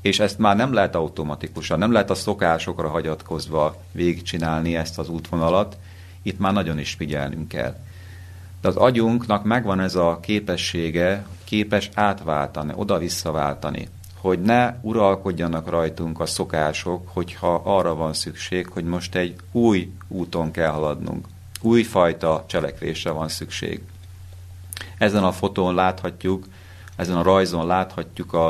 és 0.00 0.20
ezt 0.20 0.38
már 0.38 0.56
nem 0.56 0.72
lehet 0.72 0.94
automatikusan, 0.94 1.78
nem 1.78 1.92
lehet 1.92 2.10
a 2.10 2.14
szokásokra 2.14 2.88
hagyatkozva 2.88 3.76
végigcsinálni 3.92 4.76
ezt 4.76 4.98
az 4.98 5.08
útvonalat, 5.08 5.76
itt 6.22 6.38
már 6.38 6.52
nagyon 6.52 6.78
is 6.78 6.92
figyelnünk 6.92 7.48
kell. 7.48 7.76
De 8.60 8.68
az 8.68 8.76
agyunknak 8.76 9.44
megvan 9.44 9.80
ez 9.80 9.94
a 9.94 10.18
képessége, 10.22 11.26
képes 11.44 11.90
átváltani, 11.94 12.72
oda-visszaváltani, 12.76 13.88
hogy 14.20 14.42
ne 14.42 14.74
uralkodjanak 14.80 15.68
rajtunk 15.68 16.20
a 16.20 16.26
szokások, 16.26 17.08
hogyha 17.08 17.62
arra 17.64 17.94
van 17.94 18.12
szükség, 18.12 18.66
hogy 18.66 18.84
most 18.84 19.14
egy 19.14 19.36
új 19.52 19.92
úton 20.08 20.50
kell 20.50 20.70
haladnunk. 20.70 21.26
Újfajta 21.60 22.44
cselekvésre 22.48 23.10
van 23.10 23.28
szükség. 23.28 23.80
Ezen 24.98 25.24
a 25.24 25.32
fotón 25.32 25.74
láthatjuk, 25.74 26.46
ezen 26.96 27.16
a 27.16 27.22
rajzon 27.22 27.66
láthatjuk 27.66 28.32
a, 28.32 28.48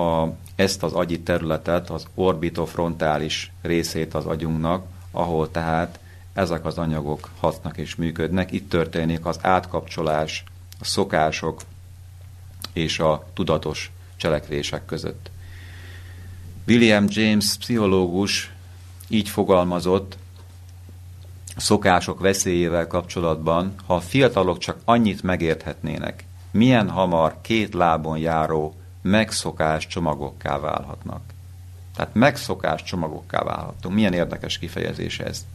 a, 0.00 0.32
ezt 0.54 0.82
az 0.82 0.92
agyi 0.92 1.20
területet, 1.20 1.90
az 1.90 2.06
orbitofrontális 2.14 3.52
részét 3.62 4.14
az 4.14 4.26
agyunknak, 4.26 4.86
ahol 5.10 5.50
tehát 5.50 5.98
ezek 6.32 6.64
az 6.64 6.78
anyagok 6.78 7.30
hatnak 7.40 7.76
és 7.76 7.94
működnek. 7.94 8.52
Itt 8.52 8.68
történik 8.68 9.26
az 9.26 9.38
átkapcsolás, 9.42 10.44
a 10.80 10.84
szokások 10.84 11.60
és 12.72 12.98
a 12.98 13.26
tudatos 13.34 13.90
cselekvések 14.16 14.84
között. 14.84 15.30
William 16.66 17.04
James 17.08 17.56
pszichológus 17.56 18.52
így 19.08 19.28
fogalmazott 19.28 20.16
szokások 21.56 22.20
veszélyével 22.20 22.86
kapcsolatban, 22.86 23.74
ha 23.86 23.94
a 23.94 24.00
fiatalok 24.00 24.58
csak 24.58 24.78
annyit 24.84 25.22
megérthetnének, 25.22 26.24
milyen 26.50 26.90
hamar 26.90 27.40
két 27.40 27.74
lábon 27.74 28.18
járó 28.18 28.74
megszokás 29.02 29.86
csomagokká 29.86 30.58
válhatnak. 30.58 31.20
Tehát 31.96 32.14
megszokás 32.14 32.82
csomagokká 32.82 33.42
válhatunk. 33.42 33.94
Milyen 33.94 34.12
érdekes 34.12 34.58
kifejezés 34.58 35.18
ez. 35.18 35.46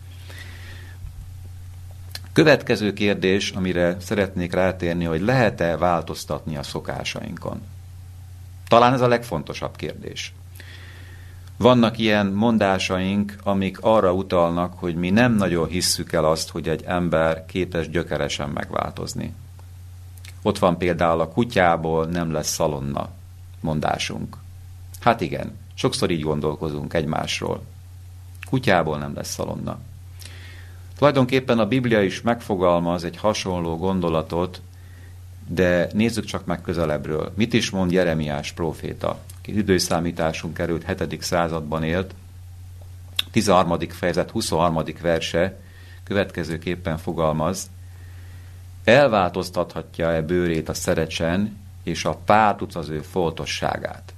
Következő 2.33 2.93
kérdés, 2.93 3.51
amire 3.51 3.97
szeretnék 3.99 4.53
rátérni, 4.53 5.05
hogy 5.05 5.21
lehet-e 5.21 5.77
változtatni 5.77 6.57
a 6.57 6.63
szokásainkon? 6.63 7.61
Talán 8.67 8.93
ez 8.93 9.01
a 9.01 9.07
legfontosabb 9.07 9.75
kérdés. 9.75 10.33
Vannak 11.61 11.97
ilyen 11.97 12.27
mondásaink, 12.27 13.35
amik 13.43 13.77
arra 13.81 14.13
utalnak, 14.13 14.73
hogy 14.79 14.95
mi 14.95 15.09
nem 15.09 15.35
nagyon 15.35 15.67
hisszük 15.67 16.11
el 16.11 16.25
azt, 16.25 16.49
hogy 16.49 16.69
egy 16.69 16.83
ember 16.85 17.45
képes 17.45 17.89
gyökeresen 17.89 18.49
megváltozni. 18.49 19.33
Ott 20.41 20.59
van 20.59 20.77
például 20.77 21.19
a 21.19 21.27
kutyából 21.27 22.05
nem 22.05 22.31
lesz 22.31 22.53
szalonna 22.53 23.09
mondásunk. 23.59 24.37
Hát 24.99 25.21
igen, 25.21 25.57
sokszor 25.73 26.09
így 26.09 26.21
gondolkozunk 26.21 26.93
egymásról. 26.93 27.63
Kutyából 28.49 28.97
nem 28.97 29.13
lesz 29.15 29.33
szalonna. 29.33 29.77
Tulajdonképpen 30.97 31.59
a 31.59 31.67
Biblia 31.67 32.01
is 32.01 32.21
megfogalmaz 32.21 33.03
egy 33.03 33.17
hasonló 33.17 33.77
gondolatot, 33.77 34.61
de 35.47 35.89
nézzük 35.93 36.25
csak 36.25 36.45
meg 36.45 36.61
közelebbről. 36.61 37.31
Mit 37.35 37.53
is 37.53 37.69
mond 37.69 37.91
Jeremiás 37.91 38.51
próféta, 38.51 39.19
időszámításunk 39.57 40.53
került 40.53 40.97
7. 40.97 41.21
században 41.21 41.83
élt, 41.83 42.15
13. 43.31 43.79
fejezet 43.89 44.31
23. 44.31 44.83
verse 45.01 45.59
következőképpen 46.03 46.97
fogalmaz, 46.97 47.69
elváltoztathatja-e 48.83 50.21
bőrét 50.21 50.69
a 50.69 50.73
szerecsen, 50.73 51.57
és 51.83 52.05
a 52.05 52.15
párduc 52.15 52.75
az 52.75 52.89
ő 52.89 53.01
foltosságát. 53.01 54.13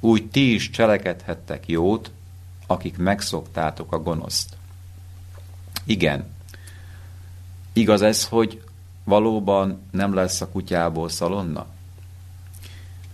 Úgy 0.00 0.26
ti 0.30 0.54
is 0.54 0.70
cselekedhettek 0.70 1.68
jót, 1.68 2.10
akik 2.66 2.96
megszoktátok 2.96 3.92
a 3.92 3.98
gonoszt. 3.98 4.56
Igen, 5.84 6.26
igaz 7.72 8.02
ez, 8.02 8.28
hogy 8.28 8.62
valóban 9.04 9.82
nem 9.90 10.14
lesz 10.14 10.40
a 10.40 10.48
kutyából 10.48 11.08
szalonna? 11.08 11.66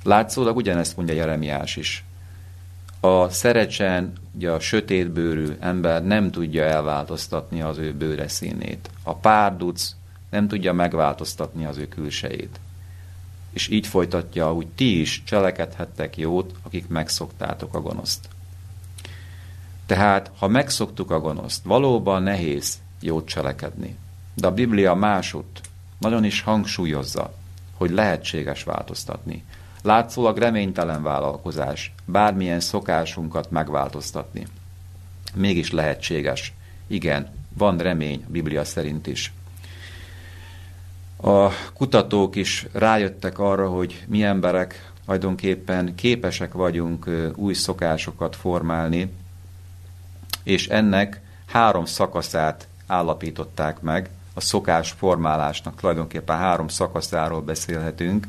Látszólag 0.02 0.57
ugyanezt 0.57 0.97
mondja 0.97 1.14
Jeremiás 1.14 1.76
is. 1.76 2.04
A 3.00 3.28
szerecsen, 3.28 4.12
ugye 4.35 4.50
a 4.50 4.61
sötétbőrű 4.61 5.57
ember 5.61 6.04
nem 6.04 6.30
tudja 6.30 6.64
elváltoztatni 6.64 7.62
az 7.62 7.78
ő 7.78 7.92
bőre 7.92 8.28
színét. 8.28 8.90
A 9.02 9.14
párduc 9.14 9.95
nem 10.30 10.49
tudja 10.49 10.73
megváltoztatni 10.73 11.64
az 11.64 11.76
ő 11.76 11.88
külsejét. 11.88 12.61
És 13.52 13.69
így 13.69 13.87
folytatja, 13.87 14.49
hogy 14.49 14.66
ti 14.66 15.00
is 15.00 15.23
cselekedhettek 15.25 16.16
jót, 16.16 16.54
akik 16.62 16.88
megszoktátok 16.88 17.75
a 17.75 17.80
gonoszt. 17.80 18.28
Tehát, 19.87 20.30
ha 20.38 20.49
megszoktuk 20.49 21.11
a 21.11 21.21
gonoszt, 21.21 21.64
valóban 21.64 22.23
nehéz 22.23 22.78
jót 23.00 23.28
cselekedni. 23.28 23.97
De 24.35 24.47
a 24.47 24.54
Biblia 24.54 24.95
másút 24.95 25.61
nagyon 25.99 26.25
is 26.25 26.40
hangsúlyozza, 26.40 27.35
hogy 27.75 27.90
lehetséges 27.90 28.62
változtatni. 28.62 29.45
Látszólag 29.82 30.38
reménytelen 30.38 31.02
vállalkozás, 31.02 31.92
bármilyen 32.04 32.60
szokásunkat 32.60 33.50
megváltoztatni. 33.50 34.46
Mégis 35.34 35.70
lehetséges. 35.70 36.52
Igen, 36.87 37.32
van 37.56 37.78
remény 37.78 38.25
a 38.26 38.30
Biblia 38.30 38.64
szerint 38.64 39.06
is. 39.06 39.32
A 41.16 41.49
kutatók 41.75 42.37
is 42.37 42.66
rájöttek 42.72 43.38
arra, 43.38 43.68
hogy 43.68 44.04
mi 44.08 44.22
emberek 44.22 44.90
tulajdonképpen 45.04 45.94
képesek 45.94 46.52
vagyunk 46.52 47.10
új 47.34 47.54
szokásokat 47.54 48.37
formálni, 48.37 49.12
és 50.42 50.68
ennek 50.68 51.20
három 51.46 51.84
szakaszát 51.84 52.68
állapították 52.87 53.80
meg, 53.80 54.10
a 54.34 54.40
szokás 54.40 54.90
formálásnak 54.90 55.80
tulajdonképpen 55.80 56.37
három 56.37 56.68
szakaszáról 56.68 57.40
beszélhetünk. 57.40 58.26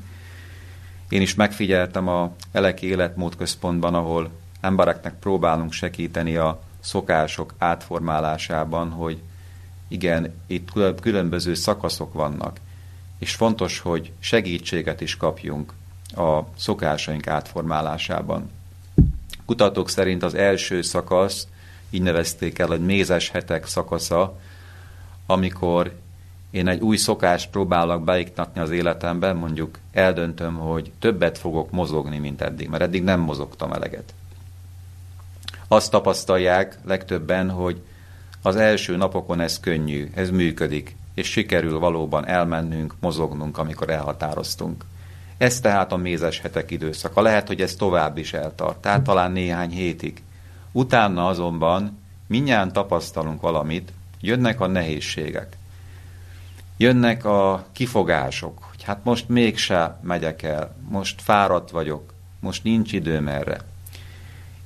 Én 1.11 1.21
is 1.21 1.35
megfigyeltem 1.35 2.07
a 2.07 2.31
Eleki 2.51 2.85
Életmód 2.87 3.35
Központban, 3.35 3.93
ahol 3.93 4.29
embereknek 4.61 5.19
próbálunk 5.19 5.71
segíteni 5.71 6.35
a 6.35 6.61
szokások 6.79 7.53
átformálásában, 7.57 8.89
hogy 8.89 9.21
igen, 9.87 10.33
itt 10.47 10.71
különböző 11.01 11.53
szakaszok 11.53 12.13
vannak, 12.13 12.59
és 13.19 13.35
fontos, 13.35 13.79
hogy 13.79 14.11
segítséget 14.19 15.01
is 15.01 15.17
kapjunk 15.17 15.73
a 16.15 16.39
szokásaink 16.57 17.27
átformálásában. 17.27 18.49
Kutatók 19.45 19.89
szerint 19.89 20.23
az 20.23 20.33
első 20.33 20.81
szakasz, 20.81 21.47
így 21.89 22.01
nevezték 22.01 22.59
el, 22.59 22.67
hogy 22.67 22.85
mézes 22.85 23.29
hetek 23.29 23.67
szakasza, 23.67 24.39
amikor 25.25 25.95
én 26.51 26.67
egy 26.67 26.81
új 26.81 26.97
szokást 26.97 27.49
próbálok 27.49 28.03
beiktatni 28.03 28.61
az 28.61 28.69
életemben, 28.69 29.35
mondjuk 29.35 29.77
eldöntöm, 29.91 30.55
hogy 30.55 30.91
többet 30.99 31.37
fogok 31.37 31.71
mozogni, 31.71 32.17
mint 32.17 32.41
eddig, 32.41 32.69
mert 32.69 32.83
eddig 32.83 33.03
nem 33.03 33.19
mozogtam 33.19 33.71
eleget. 33.71 34.13
Azt 35.67 35.91
tapasztalják 35.91 36.77
legtöbben, 36.85 37.49
hogy 37.49 37.81
az 38.41 38.55
első 38.55 38.95
napokon 38.95 39.39
ez 39.39 39.59
könnyű, 39.59 40.11
ez 40.13 40.29
működik, 40.29 40.95
és 41.13 41.27
sikerül 41.27 41.79
valóban 41.79 42.27
elmennünk, 42.27 42.95
mozognunk, 42.99 43.57
amikor 43.57 43.89
elhatároztunk. 43.89 44.85
Ez 45.37 45.59
tehát 45.59 45.91
a 45.91 45.97
mézes 45.97 46.39
hetek 46.39 46.71
időszaka. 46.71 47.21
Lehet, 47.21 47.47
hogy 47.47 47.61
ez 47.61 47.75
tovább 47.75 48.17
is 48.17 48.33
eltart, 48.33 48.77
tehát 48.77 49.01
talán 49.01 49.31
néhány 49.31 49.69
hétig. 49.69 50.21
Utána 50.71 51.27
azonban 51.27 51.99
minnyáján 52.27 52.71
tapasztalunk 52.71 53.41
valamit, 53.41 53.93
jönnek 54.21 54.59
a 54.59 54.67
nehézségek. 54.67 55.57
Jönnek 56.81 57.25
a 57.25 57.65
kifogások, 57.71 58.63
hogy 58.69 58.83
hát 58.83 59.03
most 59.03 59.29
mégse 59.29 59.99
megyek 60.03 60.41
el, 60.41 60.75
most 60.89 61.21
fáradt 61.21 61.69
vagyok, 61.69 62.13
most 62.39 62.63
nincs 62.63 62.93
időm 62.93 63.27
erre. 63.27 63.57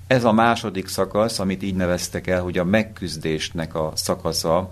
Ez 0.07 0.23
a 0.23 0.31
második 0.31 0.87
szakasz, 0.87 1.39
amit 1.39 1.63
így 1.63 1.75
neveztek 1.75 2.27
el, 2.27 2.41
hogy 2.41 2.57
a 2.57 2.63
megküzdésnek 2.63 3.75
a 3.75 3.91
szakasza. 3.95 4.71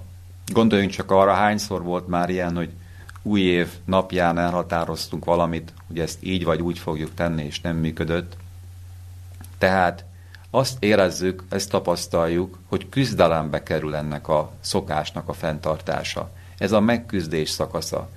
Gondoljunk 0.53 0.91
csak 0.91 1.11
arra, 1.11 1.33
hányszor 1.33 1.83
volt 1.83 2.07
már 2.07 2.29
ilyen, 2.29 2.55
hogy 2.55 2.69
új 3.21 3.41
év 3.41 3.67
napján 3.85 4.37
elhatároztunk 4.37 5.25
valamit, 5.25 5.73
hogy 5.87 5.99
ezt 5.99 6.17
így 6.23 6.43
vagy 6.43 6.61
úgy 6.61 6.79
fogjuk 6.79 7.13
tenni, 7.13 7.43
és 7.43 7.61
nem 7.61 7.75
működött. 7.75 8.37
Tehát 9.57 10.05
azt 10.49 10.83
érezzük, 10.83 11.43
ezt 11.49 11.69
tapasztaljuk, 11.69 12.59
hogy 12.67 12.89
küzdelembe 12.89 13.63
kerül 13.63 13.95
ennek 13.95 14.27
a 14.27 14.51
szokásnak 14.59 15.29
a 15.29 15.33
fenntartása. 15.33 16.31
Ez 16.57 16.71
a 16.71 16.79
megküzdés 16.79 17.49
szakasza. 17.49 18.09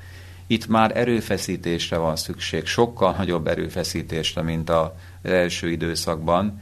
Itt 0.47 0.66
már 0.66 0.97
erőfeszítésre 0.97 1.97
van 1.97 2.16
szükség, 2.16 2.66
sokkal 2.66 3.14
nagyobb 3.19 3.47
erőfeszítésre, 3.47 4.43
mint 4.43 4.71
az 4.71 4.88
első 5.23 5.71
időszakban, 5.71 6.61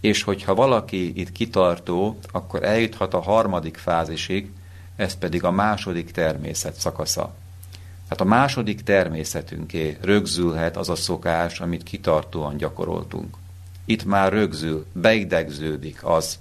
és 0.00 0.22
hogyha 0.22 0.54
valaki 0.54 1.20
itt 1.20 1.32
kitartó, 1.32 2.18
akkor 2.32 2.62
eljuthat 2.62 3.14
a 3.14 3.20
harmadik 3.20 3.76
fázisig, 3.76 4.50
ez 4.96 5.14
pedig 5.14 5.44
a 5.44 5.50
második 5.50 6.10
természet 6.10 6.74
szakasza. 6.74 7.34
Hát 8.08 8.20
a 8.20 8.24
második 8.24 8.82
természetünké 8.82 9.98
rögzülhet 10.00 10.76
az 10.76 10.88
a 10.88 10.94
szokás, 10.94 11.60
amit 11.60 11.82
kitartóan 11.82 12.56
gyakoroltunk. 12.56 13.36
Itt 13.84 14.04
már 14.04 14.32
rögzül, 14.32 14.86
beidegződik 14.92 16.04
az, 16.04 16.38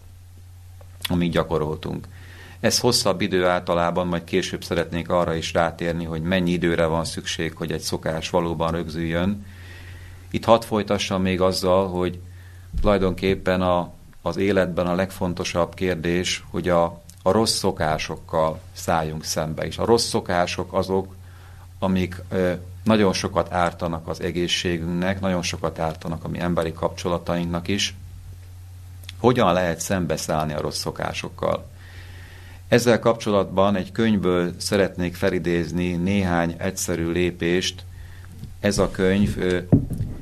amit 1.10 1.32
gyakoroltunk. 1.32 2.08
Ez 2.64 2.80
hosszabb 2.80 3.22
idő 3.22 3.46
általában, 3.46 4.08
majd 4.08 4.24
később 4.24 4.64
szeretnék 4.64 5.10
arra 5.10 5.34
is 5.34 5.54
rátérni, 5.54 6.04
hogy 6.04 6.22
mennyi 6.22 6.52
időre 6.52 6.86
van 6.86 7.06
szükség, 7.06 7.54
hogy 7.56 7.72
egy 7.72 7.82
szokás 7.82 8.30
valóban 8.30 8.72
rögzüljön. 8.72 9.46
Itt 10.32 10.46
hadd 10.46 10.62
folytassam 10.62 11.22
még 11.22 11.42
azzal, 11.42 11.88
hogy 11.88 12.20
tulajdonképpen 12.82 13.62
a, 13.62 13.92
az 14.22 14.38
életben 14.38 14.88
a 14.88 14.96
legfontosabb 14.96 15.74
kérdés, 15.74 16.44
hogy 16.50 16.70
a, 16.70 16.84
a 17.24 17.32
rossz 17.32 17.54
szokásokkal 17.56 18.60
szálljunk 18.74 19.24
szembe. 19.24 19.66
És 19.66 19.78
a 19.78 19.86
rossz 19.86 20.08
szokások 20.08 20.74
azok, 20.74 21.16
amik 21.80 22.22
ö, 22.30 22.52
nagyon 22.84 23.14
sokat 23.14 23.52
ártanak 23.52 24.08
az 24.08 24.22
egészségünknek, 24.22 25.20
nagyon 25.20 25.42
sokat 25.42 25.80
ártanak 25.80 26.24
a 26.24 26.28
mi 26.28 26.40
emberi 26.40 26.74
kapcsolatainknak 26.74 27.68
is. 27.68 27.96
Hogyan 29.20 29.54
lehet 29.54 29.80
szembeszállni 29.80 30.54
a 30.54 30.62
rossz 30.62 30.80
szokásokkal? 30.80 31.72
Ezzel 32.74 33.00
kapcsolatban 33.00 33.76
egy 33.76 33.92
könyvből 33.92 34.54
szeretnék 34.58 35.16
felidézni 35.16 35.92
néhány 35.92 36.56
egyszerű 36.58 37.12
lépést. 37.12 37.86
Ez 38.60 38.78
a 38.78 38.92
könyv 38.92 39.38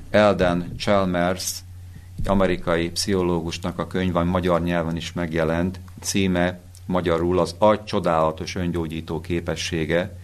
Elden 0.09 0.75
Chalmers 0.77 1.53
amerikai 2.25 2.89
pszichológusnak 2.89 3.79
a 3.79 3.87
könyv, 3.87 4.15
ami 4.15 4.29
magyar 4.29 4.61
nyelven 4.61 4.95
is 4.95 5.13
megjelent, 5.13 5.79
címe 6.01 6.59
magyarul 6.85 7.39
az 7.39 7.55
agy 7.57 7.83
csodálatos 7.83 8.55
öngyógyító 8.55 9.21
képessége, 9.21 10.17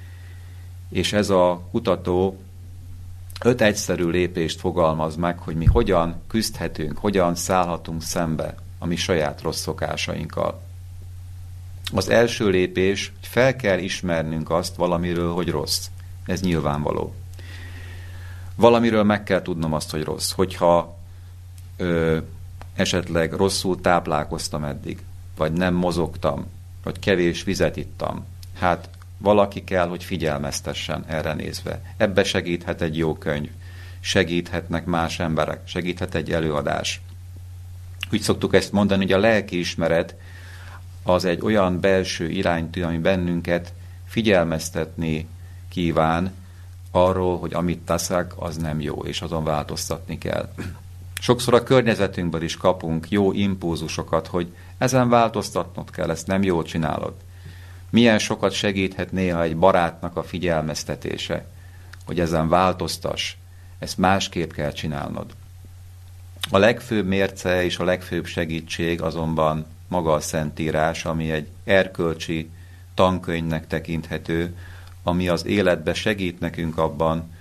és 0.89 1.13
ez 1.13 1.29
a 1.29 1.61
kutató 1.71 2.39
öt 3.43 3.61
egyszerű 3.61 4.09
lépést 4.09 4.59
fogalmaz 4.59 5.15
meg, 5.15 5.39
hogy 5.39 5.55
mi 5.55 5.65
hogyan 5.65 6.21
küzdhetünk, 6.27 6.97
hogyan 6.97 7.35
szállhatunk 7.35 8.01
szembe 8.01 8.55
a 8.79 8.85
mi 8.85 8.95
saját 8.95 9.41
rossz 9.41 9.61
szokásainkkal. 9.61 10.66
Az 11.93 12.09
első 12.09 12.49
lépés, 12.49 13.11
hogy 13.19 13.27
fel 13.27 13.55
kell 13.55 13.79
ismernünk 13.79 14.49
azt 14.49 14.75
valamiről, 14.75 15.33
hogy 15.33 15.49
rossz. 15.49 15.87
Ez 16.25 16.41
nyilvánvaló. 16.41 17.15
Valamiről 18.55 19.03
meg 19.03 19.23
kell 19.23 19.41
tudnom 19.41 19.73
azt, 19.73 19.91
hogy 19.91 20.03
rossz. 20.03 20.31
Hogyha 20.31 20.97
ö, 21.77 22.17
esetleg 22.75 23.33
rosszul 23.33 23.81
táplálkoztam 23.81 24.63
eddig, 24.63 24.99
vagy 25.37 25.51
nem 25.51 25.73
mozogtam, 25.73 26.45
vagy 26.83 26.99
kevés 26.99 27.43
vizet 27.43 27.75
ittam, 27.75 28.25
hát 28.59 28.89
valaki 29.17 29.63
kell, 29.63 29.87
hogy 29.87 30.03
figyelmeztessen 30.03 31.03
erre 31.07 31.33
nézve. 31.33 31.81
Ebbe 31.97 32.23
segíthet 32.23 32.81
egy 32.81 32.97
jó 32.97 33.15
könyv, 33.15 33.49
segíthetnek 33.99 34.85
más 34.85 35.19
emberek, 35.19 35.61
segíthet 35.65 36.15
egy 36.15 36.31
előadás. 36.31 37.01
Úgy 38.11 38.21
szoktuk 38.21 38.55
ezt 38.55 38.71
mondani, 38.71 39.01
hogy 39.01 39.11
a 39.11 39.19
lelki 39.19 39.59
ismeret 39.59 40.15
az 41.07 41.25
egy 41.25 41.41
olyan 41.41 41.79
belső 41.79 42.29
iránytű, 42.29 42.81
ami 42.81 42.97
bennünket 42.97 43.73
figyelmeztetni 44.07 45.27
kíván 45.69 46.33
arról, 46.91 47.39
hogy 47.39 47.53
amit 47.53 47.79
teszek, 47.79 48.33
az 48.35 48.57
nem 48.57 48.81
jó, 48.81 49.03
és 49.03 49.21
azon 49.21 49.43
változtatni 49.43 50.17
kell. 50.17 50.53
Sokszor 51.21 51.53
a 51.53 51.63
környezetünkből 51.63 52.41
is 52.41 52.57
kapunk 52.57 53.09
jó 53.09 53.31
impulzusokat, 53.31 54.27
hogy 54.27 54.47
ezen 54.77 55.09
változtatnod 55.09 55.91
kell, 55.91 56.09
ezt 56.09 56.27
nem 56.27 56.43
jól 56.43 56.63
csinálod. 56.63 57.13
Milyen 57.89 58.19
sokat 58.19 58.51
segíthet 58.51 59.11
néha 59.11 59.41
egy 59.41 59.57
barátnak 59.57 60.17
a 60.17 60.23
figyelmeztetése, 60.23 61.45
hogy 62.05 62.19
ezen 62.19 62.49
változtass, 62.49 63.33
ezt 63.79 63.97
másképp 63.97 64.51
kell 64.51 64.71
csinálnod. 64.71 65.25
A 66.49 66.57
legfőbb 66.57 67.05
mérce 67.05 67.63
és 67.63 67.77
a 67.77 67.83
legfőbb 67.83 68.25
segítség 68.25 69.01
azonban 69.01 69.65
maga 69.87 70.13
a 70.13 70.19
Szentírás, 70.19 71.05
ami 71.05 71.31
egy 71.31 71.47
erkölcsi 71.63 72.49
tankönyvnek 72.93 73.67
tekinthető, 73.67 74.55
ami 75.03 75.27
az 75.27 75.45
életbe 75.45 75.93
segít 75.93 76.39
nekünk 76.39 76.77
abban, 76.77 77.31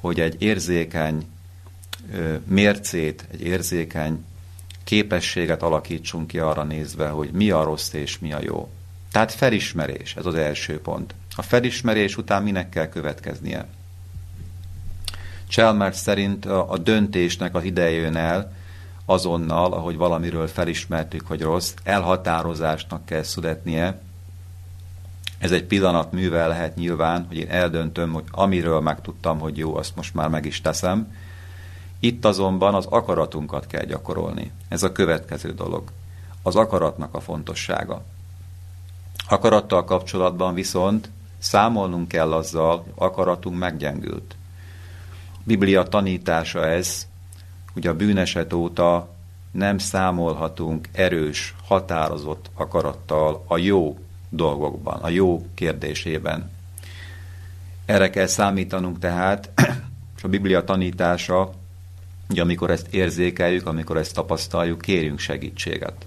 hogy 0.00 0.20
egy 0.20 0.42
érzékeny 0.42 1.26
mércét, 2.44 3.24
egy 3.30 3.40
érzékeny 3.40 4.24
képességet 4.84 5.62
alakítsunk 5.62 6.26
ki 6.26 6.38
arra 6.38 6.62
nézve, 6.62 7.08
hogy 7.08 7.30
mi 7.30 7.50
a 7.50 7.62
rossz 7.62 7.92
és 7.92 8.18
mi 8.18 8.32
a 8.32 8.38
jó. 8.42 8.70
Tehát 9.12 9.32
felismerés, 9.32 10.16
ez 10.16 10.26
az 10.26 10.34
első 10.34 10.80
pont. 10.80 11.14
A 11.36 11.42
felismerés 11.42 12.16
után 12.16 12.42
minek 12.42 12.68
kell 12.68 12.88
következnie? 12.88 13.66
Chalmers 15.48 15.96
szerint 15.96 16.46
a 16.46 16.78
döntésnek 16.78 17.54
az 17.54 17.64
ideje 17.64 17.90
jön 17.90 18.16
el, 18.16 18.52
azonnal, 19.10 19.72
ahogy 19.72 19.96
valamiről 19.96 20.46
felismertük, 20.46 21.26
hogy 21.26 21.42
rossz, 21.42 21.74
elhatározásnak 21.82 23.04
kell 23.04 23.22
születnie. 23.22 24.00
Ez 25.38 25.52
egy 25.52 25.64
pillanat 25.64 26.12
művel 26.12 26.48
lehet 26.48 26.76
nyilván, 26.76 27.24
hogy 27.28 27.36
én 27.36 27.48
eldöntöm, 27.48 28.12
hogy 28.12 28.24
amiről 28.30 28.80
megtudtam, 28.80 29.38
hogy 29.38 29.58
jó, 29.58 29.76
azt 29.76 29.96
most 29.96 30.14
már 30.14 30.28
meg 30.28 30.46
is 30.46 30.60
teszem, 30.60 31.14
itt 32.00 32.24
azonban 32.24 32.74
az 32.74 32.86
akaratunkat 32.86 33.66
kell 33.66 33.84
gyakorolni. 33.84 34.52
Ez 34.68 34.82
a 34.82 34.92
következő 34.92 35.52
dolog. 35.52 35.82
Az 36.42 36.56
akaratnak 36.56 37.14
a 37.14 37.20
fontossága. 37.20 38.02
Akarattal 39.28 39.84
kapcsolatban 39.84 40.54
viszont 40.54 41.10
számolnunk 41.38 42.08
kell 42.08 42.32
azzal, 42.32 42.76
hogy 42.76 42.92
akaratunk 42.94 43.58
meggyengült. 43.58 44.34
Biblia 45.44 45.82
tanítása 45.82 46.66
ez, 46.66 47.06
hogy 47.72 47.86
a 47.86 47.96
bűneset 47.96 48.52
óta 48.52 49.14
nem 49.50 49.78
számolhatunk 49.78 50.88
erős, 50.92 51.54
határozott 51.64 52.50
akarattal 52.54 53.44
a 53.46 53.56
jó 53.56 53.98
dolgokban, 54.28 55.00
a 55.02 55.08
jó 55.08 55.46
kérdésében. 55.54 56.50
Erre 57.84 58.10
kell 58.10 58.26
számítanunk 58.26 58.98
tehát, 58.98 59.50
és 60.16 60.22
a 60.22 60.28
Biblia 60.28 60.64
tanítása 60.64 61.52
Ugye 62.30 62.42
amikor 62.42 62.70
ezt 62.70 62.94
érzékeljük, 62.94 63.66
amikor 63.66 63.96
ezt 63.96 64.14
tapasztaljuk, 64.14 64.80
kérjünk 64.80 65.18
segítséget. 65.18 66.06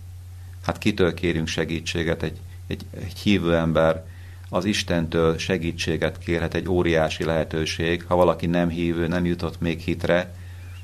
Hát 0.65 0.77
kitől 0.77 1.13
kérünk 1.13 1.47
segítséget? 1.47 2.23
Egy, 2.23 2.37
egy, 2.67 2.85
egy 3.03 3.19
hívő 3.19 3.55
ember 3.55 4.05
az 4.49 4.65
Istentől 4.65 5.37
segítséget 5.37 6.17
kérhet, 6.17 6.53
egy 6.53 6.69
óriási 6.69 7.23
lehetőség. 7.23 8.03
Ha 8.07 8.15
valaki 8.15 8.45
nem 8.45 8.69
hívő, 8.69 9.07
nem 9.07 9.25
jutott 9.25 9.59
még 9.59 9.79
hitre, 9.79 10.33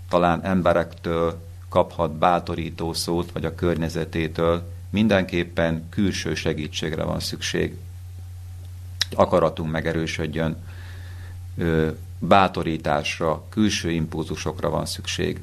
talán 0.09 0.43
emberektől 0.43 1.47
kaphat 1.69 2.11
bátorító 2.11 2.93
szót, 2.93 3.31
vagy 3.31 3.45
a 3.45 3.55
környezetétől, 3.55 4.71
mindenképpen 4.89 5.89
külső 5.89 6.33
segítségre 6.33 7.03
van 7.03 7.19
szükség. 7.19 7.77
Akaratunk 9.15 9.71
megerősödjön, 9.71 10.57
bátorításra, 12.19 13.43
külső 13.49 13.91
impulzusokra 13.91 14.69
van 14.69 14.85
szükség. 14.85 15.39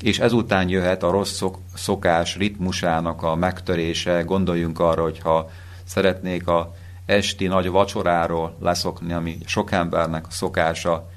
És 0.00 0.18
ezután 0.18 0.68
jöhet 0.68 1.02
a 1.02 1.10
rossz 1.10 1.42
szokás 1.74 2.36
ritmusának 2.36 3.22
a 3.22 3.34
megtörése. 3.34 4.22
Gondoljunk 4.22 4.80
arra, 4.80 5.02
hogy 5.02 5.18
ha 5.18 5.50
szeretnék 5.84 6.46
a 6.46 6.74
esti 7.06 7.46
nagy 7.46 7.68
vacsoráról 7.68 8.56
leszokni, 8.60 9.12
ami 9.12 9.38
sok 9.44 9.72
embernek 9.72 10.26
a 10.26 10.30
szokása, 10.30 11.10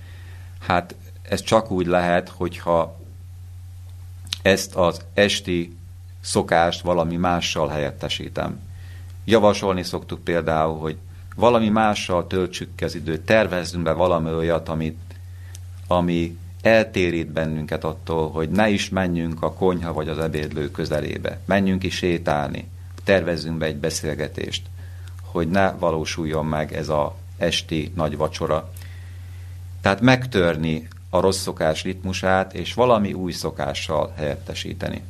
hát 0.59 0.95
ez 1.29 1.41
csak 1.41 1.71
úgy 1.71 1.85
lehet, 1.85 2.29
hogyha 2.29 2.99
ezt 4.41 4.75
az 4.75 5.01
esti 5.13 5.77
szokást 6.21 6.81
valami 6.81 7.15
mással 7.15 7.67
helyettesítem. 7.67 8.59
Javasolni 9.25 9.83
szoktuk 9.83 10.23
például, 10.23 10.79
hogy 10.79 10.97
valami 11.35 11.69
mással 11.69 12.27
töltsük 12.27 12.69
az 12.81 12.95
időt, 12.95 13.21
tervezzünk 13.21 13.83
be 13.83 13.91
valami 13.91 14.29
olyat, 14.29 14.69
amit, 14.69 14.99
ami 15.87 16.37
eltérít 16.61 17.27
bennünket 17.27 17.83
attól, 17.83 18.31
hogy 18.31 18.49
ne 18.49 18.69
is 18.69 18.89
menjünk 18.89 19.43
a 19.43 19.53
konyha 19.53 19.93
vagy 19.93 20.09
az 20.09 20.17
ebédlő 20.17 20.71
közelébe. 20.71 21.39
Menjünk 21.45 21.83
is 21.83 21.95
sétálni, 21.95 22.67
tervezzünk 23.03 23.57
be 23.57 23.65
egy 23.65 23.77
beszélgetést, 23.77 24.65
hogy 25.21 25.49
ne 25.49 25.71
valósuljon 25.71 26.45
meg 26.45 26.73
ez 26.73 26.89
a 26.89 27.15
esti 27.37 27.91
nagy 27.95 28.17
vacsora. 28.17 28.71
Tehát 29.81 30.01
megtörni 30.01 30.87
a 31.15 31.19
rossz 31.19 31.41
szokás 31.41 31.83
ritmusát, 31.83 32.53
és 32.53 32.73
valami 32.73 33.13
új 33.13 33.31
szokással 33.31 34.13
helyettesíteni. 34.15 35.03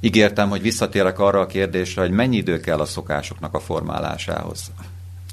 Ígértem, 0.00 0.48
hogy 0.48 0.62
visszatérek 0.62 1.18
arra 1.18 1.40
a 1.40 1.46
kérdésre, 1.46 2.00
hogy 2.00 2.10
mennyi 2.10 2.36
idő 2.36 2.60
kell 2.60 2.80
a 2.80 2.84
szokásoknak 2.84 3.54
a 3.54 3.60
formálásához. 3.60 4.70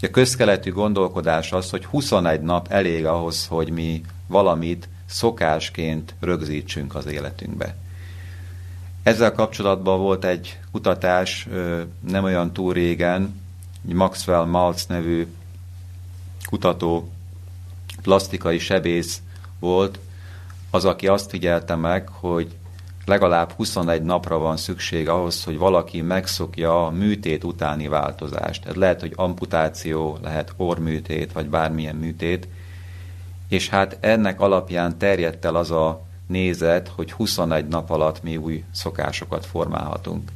A 0.01 0.07
közkeletű 0.11 0.71
gondolkodás 0.71 1.51
az, 1.51 1.69
hogy 1.69 1.85
21 1.85 2.41
nap 2.41 2.67
elég 2.71 3.05
ahhoz, 3.05 3.47
hogy 3.47 3.69
mi 3.69 4.01
valamit 4.27 4.89
szokásként 5.05 6.15
rögzítsünk 6.19 6.95
az 6.95 7.05
életünkbe. 7.05 7.75
Ezzel 9.03 9.31
kapcsolatban 9.31 9.99
volt 9.99 10.25
egy 10.25 10.59
kutatás 10.71 11.47
nem 12.07 12.23
olyan 12.23 12.53
túl 12.53 12.73
régen, 12.73 13.41
egy 13.87 13.93
Maxwell 13.93 14.45
Maltz 14.45 14.85
nevű 14.85 15.27
kutató, 16.45 17.09
plastikai 18.01 18.57
sebész 18.57 19.21
volt, 19.59 19.99
az, 20.71 20.85
aki 20.85 21.07
azt 21.07 21.29
figyelte 21.29 21.75
meg, 21.75 22.09
hogy 22.09 22.55
legalább 23.05 23.51
21 23.51 24.01
napra 24.01 24.37
van 24.37 24.57
szükség 24.57 25.09
ahhoz, 25.09 25.43
hogy 25.43 25.57
valaki 25.57 26.01
megszokja 26.01 26.85
a 26.85 26.89
műtét 26.89 27.43
utáni 27.43 27.87
változást. 27.87 28.65
Ez 28.65 28.75
lehet, 28.75 28.99
hogy 28.99 29.13
amputáció, 29.15 30.17
lehet 30.21 30.53
orműtét, 30.57 31.31
vagy 31.31 31.49
bármilyen 31.49 31.95
műtét. 31.95 32.47
És 33.47 33.69
hát 33.69 33.97
ennek 33.99 34.39
alapján 34.41 34.97
terjedt 34.97 35.45
el 35.45 35.55
az 35.55 35.71
a 35.71 36.01
nézet, 36.27 36.87
hogy 36.87 37.11
21 37.11 37.67
nap 37.67 37.89
alatt 37.89 38.23
mi 38.23 38.37
új 38.37 38.63
szokásokat 38.71 39.45
formálhatunk. 39.45 40.31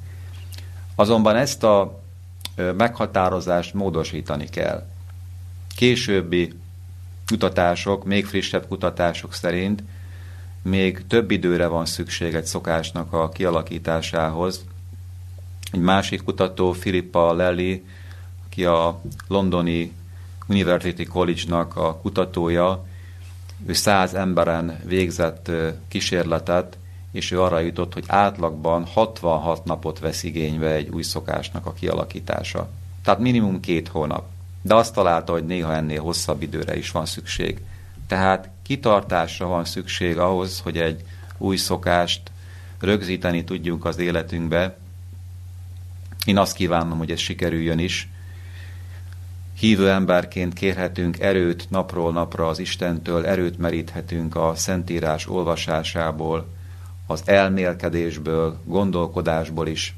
Azonban 0.96 1.36
ezt 1.36 1.64
a 1.64 2.02
meghatározást 2.78 3.74
módosítani 3.74 4.46
kell. 4.50 4.86
Későbbi 5.76 6.54
kutatások, 7.28 8.06
még 8.06 8.26
frissebb 8.26 8.68
kutatások 8.68 9.34
szerint 9.34 9.84
még 10.64 11.08
több 11.08 11.32
időre 11.32 11.68
van 11.68 11.86
szükség 11.86 12.34
egy 12.34 12.46
szokásnak 12.46 13.14
a 13.14 13.30
kialakításához. 13.30 14.66
Egy 15.72 15.80
másik 15.80 16.24
kutató, 16.24 16.72
Filippa 16.72 17.34
Lelli, 17.34 17.84
aki 18.46 18.66
a 18.66 19.02
londoni 19.28 19.94
University 20.48 21.08
College-nak 21.08 21.76
a 21.76 21.96
kutatója, 21.96 22.86
ő 23.66 23.74
száz 23.74 24.14
emberen 24.14 24.80
végzett 24.86 25.52
kísérletet, 25.88 26.78
és 27.12 27.32
ő 27.32 27.42
arra 27.42 27.60
jutott, 27.60 27.94
hogy 27.94 28.04
átlagban 28.08 28.86
66 28.86 29.66
napot 29.66 30.00
vesz 30.00 30.24
igénybe 30.24 30.72
egy 30.72 30.90
új 30.90 31.04
szokásnak 31.04 31.66
a 31.66 31.74
kialakítása. 31.74 32.70
Tehát 33.04 33.20
minimum 33.20 33.60
két 33.60 33.88
hónap. 33.88 34.33
De 34.64 34.76
azt 34.76 34.94
találta, 34.94 35.32
hogy 35.32 35.46
néha 35.46 35.74
ennél 35.74 36.02
hosszabb 36.02 36.42
időre 36.42 36.78
is 36.78 36.92
van 36.92 37.06
szükség. 37.06 37.62
Tehát 38.08 38.50
kitartásra 38.62 39.48
van 39.48 39.66
szükség 39.66 40.18
ahhoz, 40.18 40.60
hogy 40.60 40.78
egy 40.78 41.02
új 41.38 41.56
szokást 41.56 42.22
rögzíteni 42.80 43.44
tudjunk 43.44 43.86
az 43.86 43.98
életünkbe. 43.98 44.78
Én 46.26 46.38
azt 46.38 46.56
kívánom, 46.56 46.98
hogy 46.98 47.12
ez 47.12 47.20
sikerüljön 47.20 47.80
is. 47.80 48.10
Hívő 49.58 49.90
emberként 49.90 50.54
kérhetünk 50.54 51.20
erőt 51.20 51.70
napról 51.70 52.12
napra 52.12 52.48
az 52.48 52.60
Istentől, 52.60 53.26
erőt 53.26 53.58
meríthetünk 53.58 54.36
a 54.36 54.54
Szentírás 54.56 55.28
olvasásából, 55.28 56.48
az 57.08 57.22
elmélkedésből, 57.26 58.60
gondolkodásból 58.66 59.68
is. 59.68 59.96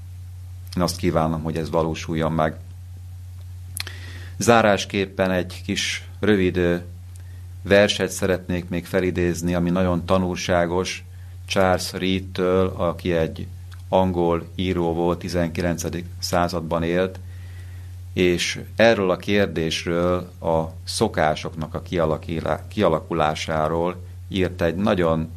Én 0.75 0.83
azt 0.83 0.97
kívánom, 0.97 1.43
hogy 1.43 1.57
ez 1.57 1.69
valósuljon 1.69 2.31
meg. 2.31 2.55
Zárásképpen 4.37 5.31
egy 5.31 5.61
kis 5.65 6.07
rövid 6.19 6.83
verset 7.61 8.09
szeretnék 8.09 8.69
még 8.69 8.85
felidézni, 8.85 9.55
ami 9.55 9.69
nagyon 9.69 10.05
tanulságos, 10.05 11.03
Charles 11.47 11.93
Reed-től, 11.93 12.73
aki 12.77 13.13
egy 13.13 13.47
angol 13.89 14.47
író 14.55 14.93
volt, 14.93 15.19
19. 15.19 15.83
században 16.19 16.83
élt, 16.83 17.19
és 18.13 18.61
erről 18.75 19.11
a 19.11 19.17
kérdésről, 19.17 20.31
a 20.41 20.63
szokásoknak 20.83 21.73
a 21.73 22.19
kialakulásáról 22.67 23.95
írt 24.27 24.61
egy 24.61 24.75
nagyon 24.75 25.29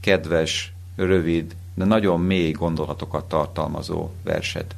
kedves, 0.00 0.72
rövid, 0.96 1.56
de 1.74 1.84
nagyon 1.84 2.20
mély 2.20 2.50
gondolatokat 2.50 3.28
tartalmazó 3.28 4.10
verset. 4.22 4.74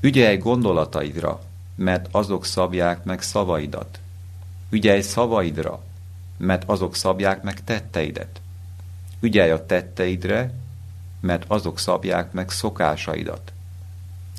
Ügyelj 0.00 0.36
gondolataidra, 0.36 1.40
mert 1.74 2.08
azok 2.10 2.44
szabják 2.44 3.04
meg 3.04 3.22
szavaidat. 3.22 4.00
Ügyelj 4.70 5.00
szavaidra, 5.00 5.82
mert 6.36 6.62
azok 6.66 6.96
szabják 6.96 7.42
meg 7.42 7.64
tetteidet. 7.64 8.40
Ügyelj 9.20 9.50
a 9.50 9.66
tetteidre, 9.66 10.52
mert 11.20 11.44
azok 11.46 11.78
szabják 11.78 12.32
meg 12.32 12.50
szokásaidat. 12.50 13.52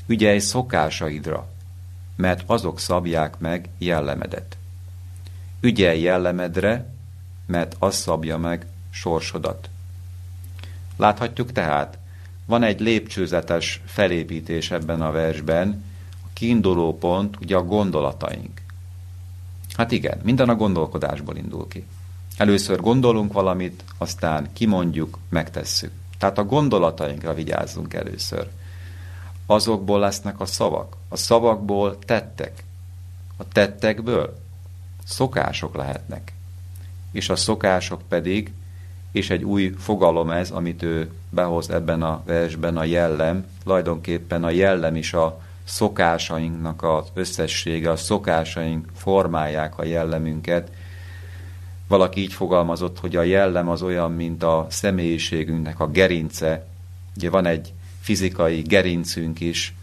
Ügyelj 0.05 0.39
szokásaidra, 0.39 1.47
mert 2.15 2.43
azok 2.45 2.79
szabják 2.79 3.39
meg 3.39 3.69
jellemedet. 3.77 4.57
Ügyelj 5.61 6.01
jellemedre, 6.01 6.93
mert 7.45 7.75
az 7.79 7.95
szabja 7.95 8.37
meg 8.37 8.65
sorsodat. 8.89 9.69
Láthatjuk 10.97 11.51
tehát, 11.51 11.97
van 12.45 12.63
egy 12.63 12.79
lépcsőzetes 12.79 13.81
felépítés 13.85 14.71
ebben 14.71 15.01
a 15.01 15.11
versben, 15.11 15.83
kiinduló 16.43 16.97
pont 16.97 17.37
ugye 17.41 17.55
a 17.55 17.63
gondolataink. 17.63 18.61
Hát 19.73 19.91
igen, 19.91 20.19
minden 20.23 20.49
a 20.49 20.55
gondolkodásból 20.55 21.35
indul 21.35 21.67
ki. 21.67 21.85
Először 22.37 22.79
gondolunk 22.79 23.33
valamit, 23.33 23.83
aztán 23.97 24.49
kimondjuk, 24.53 25.17
megtesszük. 25.29 25.91
Tehát 26.17 26.37
a 26.37 26.43
gondolatainkra 26.43 27.33
vigyázzunk 27.33 27.93
először. 27.93 28.49
Azokból 29.45 29.99
lesznek 29.99 30.39
a 30.39 30.45
szavak. 30.45 30.95
A 31.09 31.17
szavakból 31.17 31.99
tettek. 31.99 32.63
A 33.37 33.47
tettekből 33.47 34.39
szokások 35.03 35.75
lehetnek. 35.75 36.33
És 37.11 37.29
a 37.29 37.35
szokások 37.35 38.01
pedig, 38.07 38.53
és 39.11 39.29
egy 39.29 39.43
új 39.43 39.73
fogalom 39.77 40.29
ez, 40.29 40.51
amit 40.51 40.83
ő 40.83 41.11
behoz 41.29 41.69
ebben 41.69 42.01
a 42.01 42.21
versben, 42.25 42.77
a 42.77 42.83
jellem, 42.83 43.45
tulajdonképpen 43.63 44.43
a 44.43 44.49
jellem 44.49 44.95
is 44.95 45.13
a 45.13 45.41
szokásainknak 45.63 46.83
az 46.83 47.07
összessége, 47.13 47.91
a 47.91 47.95
szokásaink 47.95 48.87
formálják 48.95 49.77
a 49.77 49.83
jellemünket. 49.83 50.71
Valaki 51.87 52.21
így 52.21 52.33
fogalmazott, 52.33 52.99
hogy 52.99 53.15
a 53.15 53.23
jellem 53.23 53.69
az 53.69 53.81
olyan, 53.81 54.11
mint 54.11 54.43
a 54.43 54.67
személyiségünknek 54.69 55.79
a 55.79 55.87
gerince. 55.87 56.65
Ugye 57.15 57.29
van 57.29 57.45
egy 57.45 57.73
fizikai 58.01 58.61
gerincünk 58.61 59.39
is, 59.39 59.73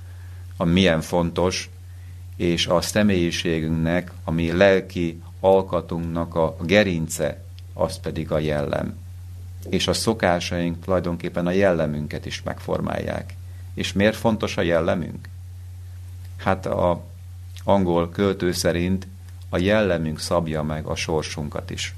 ami 0.56 0.72
milyen 0.72 1.00
fontos, 1.00 1.70
és 2.36 2.66
a 2.66 2.80
személyiségünknek, 2.80 4.12
ami 4.24 4.52
lelki 4.52 5.22
alkatunknak 5.40 6.34
a 6.34 6.56
gerince, 6.60 7.42
az 7.74 7.98
pedig 7.98 8.32
a 8.32 8.38
jellem. 8.38 8.98
És 9.68 9.88
a 9.88 9.92
szokásaink 9.92 10.84
tulajdonképpen 10.84 11.46
a 11.46 11.50
jellemünket 11.50 12.26
is 12.26 12.42
megformálják. 12.42 13.34
És 13.74 13.92
miért 13.92 14.16
fontos 14.16 14.56
a 14.56 14.62
jellemünk? 14.62 15.28
Hát 16.42 16.66
a 16.66 17.02
angol 17.64 18.10
költő 18.10 18.52
szerint 18.52 19.06
a 19.48 19.58
jellemünk 19.58 20.18
szabja 20.18 20.62
meg 20.62 20.86
a 20.86 20.94
sorsunkat 20.94 21.70
is. 21.70 21.94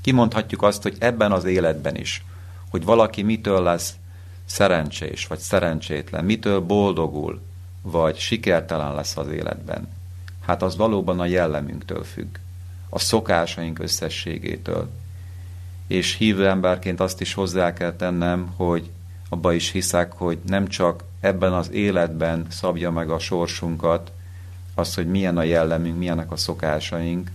Kimondhatjuk 0.00 0.62
azt, 0.62 0.82
hogy 0.82 0.96
ebben 0.98 1.32
az 1.32 1.44
életben 1.44 1.96
is, 1.96 2.24
hogy 2.70 2.84
valaki 2.84 3.22
mitől 3.22 3.62
lesz 3.62 3.94
szerencsés 4.44 5.26
vagy 5.26 5.38
szerencsétlen, 5.38 6.24
mitől 6.24 6.60
boldogul, 6.60 7.40
vagy 7.82 8.18
sikertelen 8.18 8.94
lesz 8.94 9.16
az 9.16 9.28
életben. 9.28 9.88
Hát 10.46 10.62
az 10.62 10.76
valóban 10.76 11.20
a 11.20 11.24
jellemünktől 11.24 12.04
függ, 12.04 12.36
a 12.88 12.98
szokásaink 12.98 13.78
összességétől. 13.78 14.88
És 15.86 16.14
hívő 16.14 16.48
emberként 16.48 17.00
azt 17.00 17.20
is 17.20 17.34
hozzá 17.34 17.72
kell 17.72 17.92
tennem, 17.92 18.52
hogy 18.56 18.90
abba 19.28 19.52
is 19.52 19.70
hiszek, 19.70 20.12
hogy 20.12 20.38
nem 20.46 20.68
csak 20.68 21.04
ebben 21.20 21.52
az 21.52 21.70
életben 21.70 22.46
szabja 22.50 22.90
meg 22.90 23.10
a 23.10 23.18
sorsunkat, 23.18 24.12
az, 24.74 24.94
hogy 24.94 25.06
milyen 25.06 25.36
a 25.36 25.42
jellemünk, 25.42 25.98
milyenek 25.98 26.32
a 26.32 26.36
szokásaink, 26.36 27.30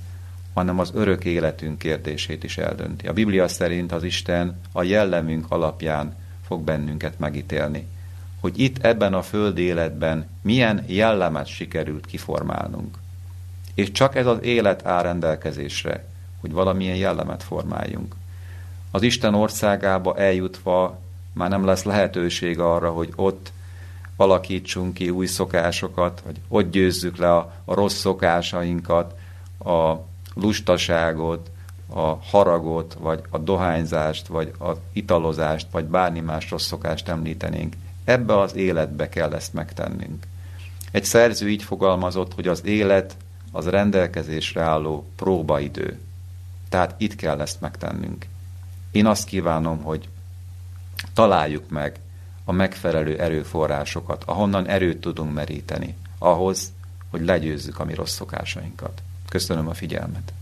hanem 0.54 0.80
az 0.80 0.92
örök 0.94 1.26
életünk 1.26 1.78
kérdését 1.78 2.44
is 2.44 2.58
eldönti. 2.58 3.08
A 3.08 3.14
Biblia 3.14 3.48
szerint 3.48 3.92
az 3.92 4.04
Isten 4.04 4.60
a 4.72 4.84
jellemünk 4.84 5.46
alapján 5.50 6.16
fog 6.46 6.62
bennünket 6.62 7.20
megítélni. 7.20 7.88
Hogy 8.40 8.60
itt 8.60 8.84
ebben 8.84 9.14
a 9.14 9.22
földi 9.22 9.62
életben 9.62 10.28
milyen 10.42 10.84
jellemet 10.88 11.48
sikerült 11.48 12.06
kiformálnunk. 12.06 12.98
És 13.74 13.92
csak 13.92 14.16
ez 14.16 14.26
az 14.26 14.38
élet 14.42 14.86
áll 14.86 15.02
rendelkezésre, 15.02 16.06
hogy 16.40 16.52
valamilyen 16.52 16.96
jellemet 16.96 17.44
formáljunk. 17.44 18.16
Az 18.92 19.02
Isten 19.02 19.34
országába 19.34 20.18
eljutva 20.18 21.00
már 21.34 21.50
nem 21.50 21.66
lesz 21.66 21.84
lehetőség 21.84 22.60
arra, 22.60 22.92
hogy 22.92 23.14
ott 23.16 23.52
alakítsunk 24.16 24.94
ki 24.94 25.10
új 25.10 25.26
szokásokat, 25.26 26.22
vagy 26.26 26.42
ott 26.48 26.72
győzzük 26.72 27.18
le 27.18 27.34
a, 27.34 27.54
a 27.66 27.74
rossz 27.74 27.96
szokásainkat, 27.96 29.16
a 29.66 29.94
lustaságot, 30.34 31.52
a 31.94 32.16
haragot, 32.16 32.98
vagy 33.00 33.22
a 33.30 33.38
dohányzást, 33.38 34.28
vagy 34.28 34.52
az 34.58 34.78
italozást, 34.94 35.68
vagy 35.72 35.86
bármi 35.86 36.20
más 36.20 36.50
rossz 36.50 36.66
szokást 36.66 37.08
említenénk. 37.08 37.76
Ebbe 38.04 38.40
az 38.40 38.56
életbe 38.56 39.10
kell 39.10 39.34
ezt 39.34 39.54
megtennünk. 39.54 40.28
Egy 40.92 41.04
szerző 41.04 41.50
így 41.50 41.64
fogalmazott, 41.64 42.34
hogy 42.34 42.48
az 42.48 42.66
élet 42.66 43.16
az 43.52 43.68
rendelkezésre 43.68 44.62
álló 44.62 45.06
próbaidő. 45.16 46.00
Tehát 46.70 46.96
itt 46.98 47.16
kell 47.16 47.42
ezt 47.42 47.62
megtennünk. 47.62 48.26
Én 48.92 49.06
azt 49.06 49.28
kívánom, 49.28 49.82
hogy 49.82 50.10
találjuk 51.14 51.70
meg 51.70 52.00
a 52.46 52.52
megfelelő 52.52 53.20
erőforrásokat, 53.20 54.24
ahonnan 54.24 54.68
erőt 54.68 55.02
tudunk 55.02 55.34
meríteni, 55.34 55.96
ahhoz, 56.18 56.72
hogy 57.10 57.22
legyőzzük 57.22 57.80
a 57.80 57.86
mi 57.86 57.94
rossz 57.94 58.14
szokásainkat. 58.14 59.02
Köszönöm 59.30 59.68
a 59.68 59.74
figyelmet! 59.74 60.34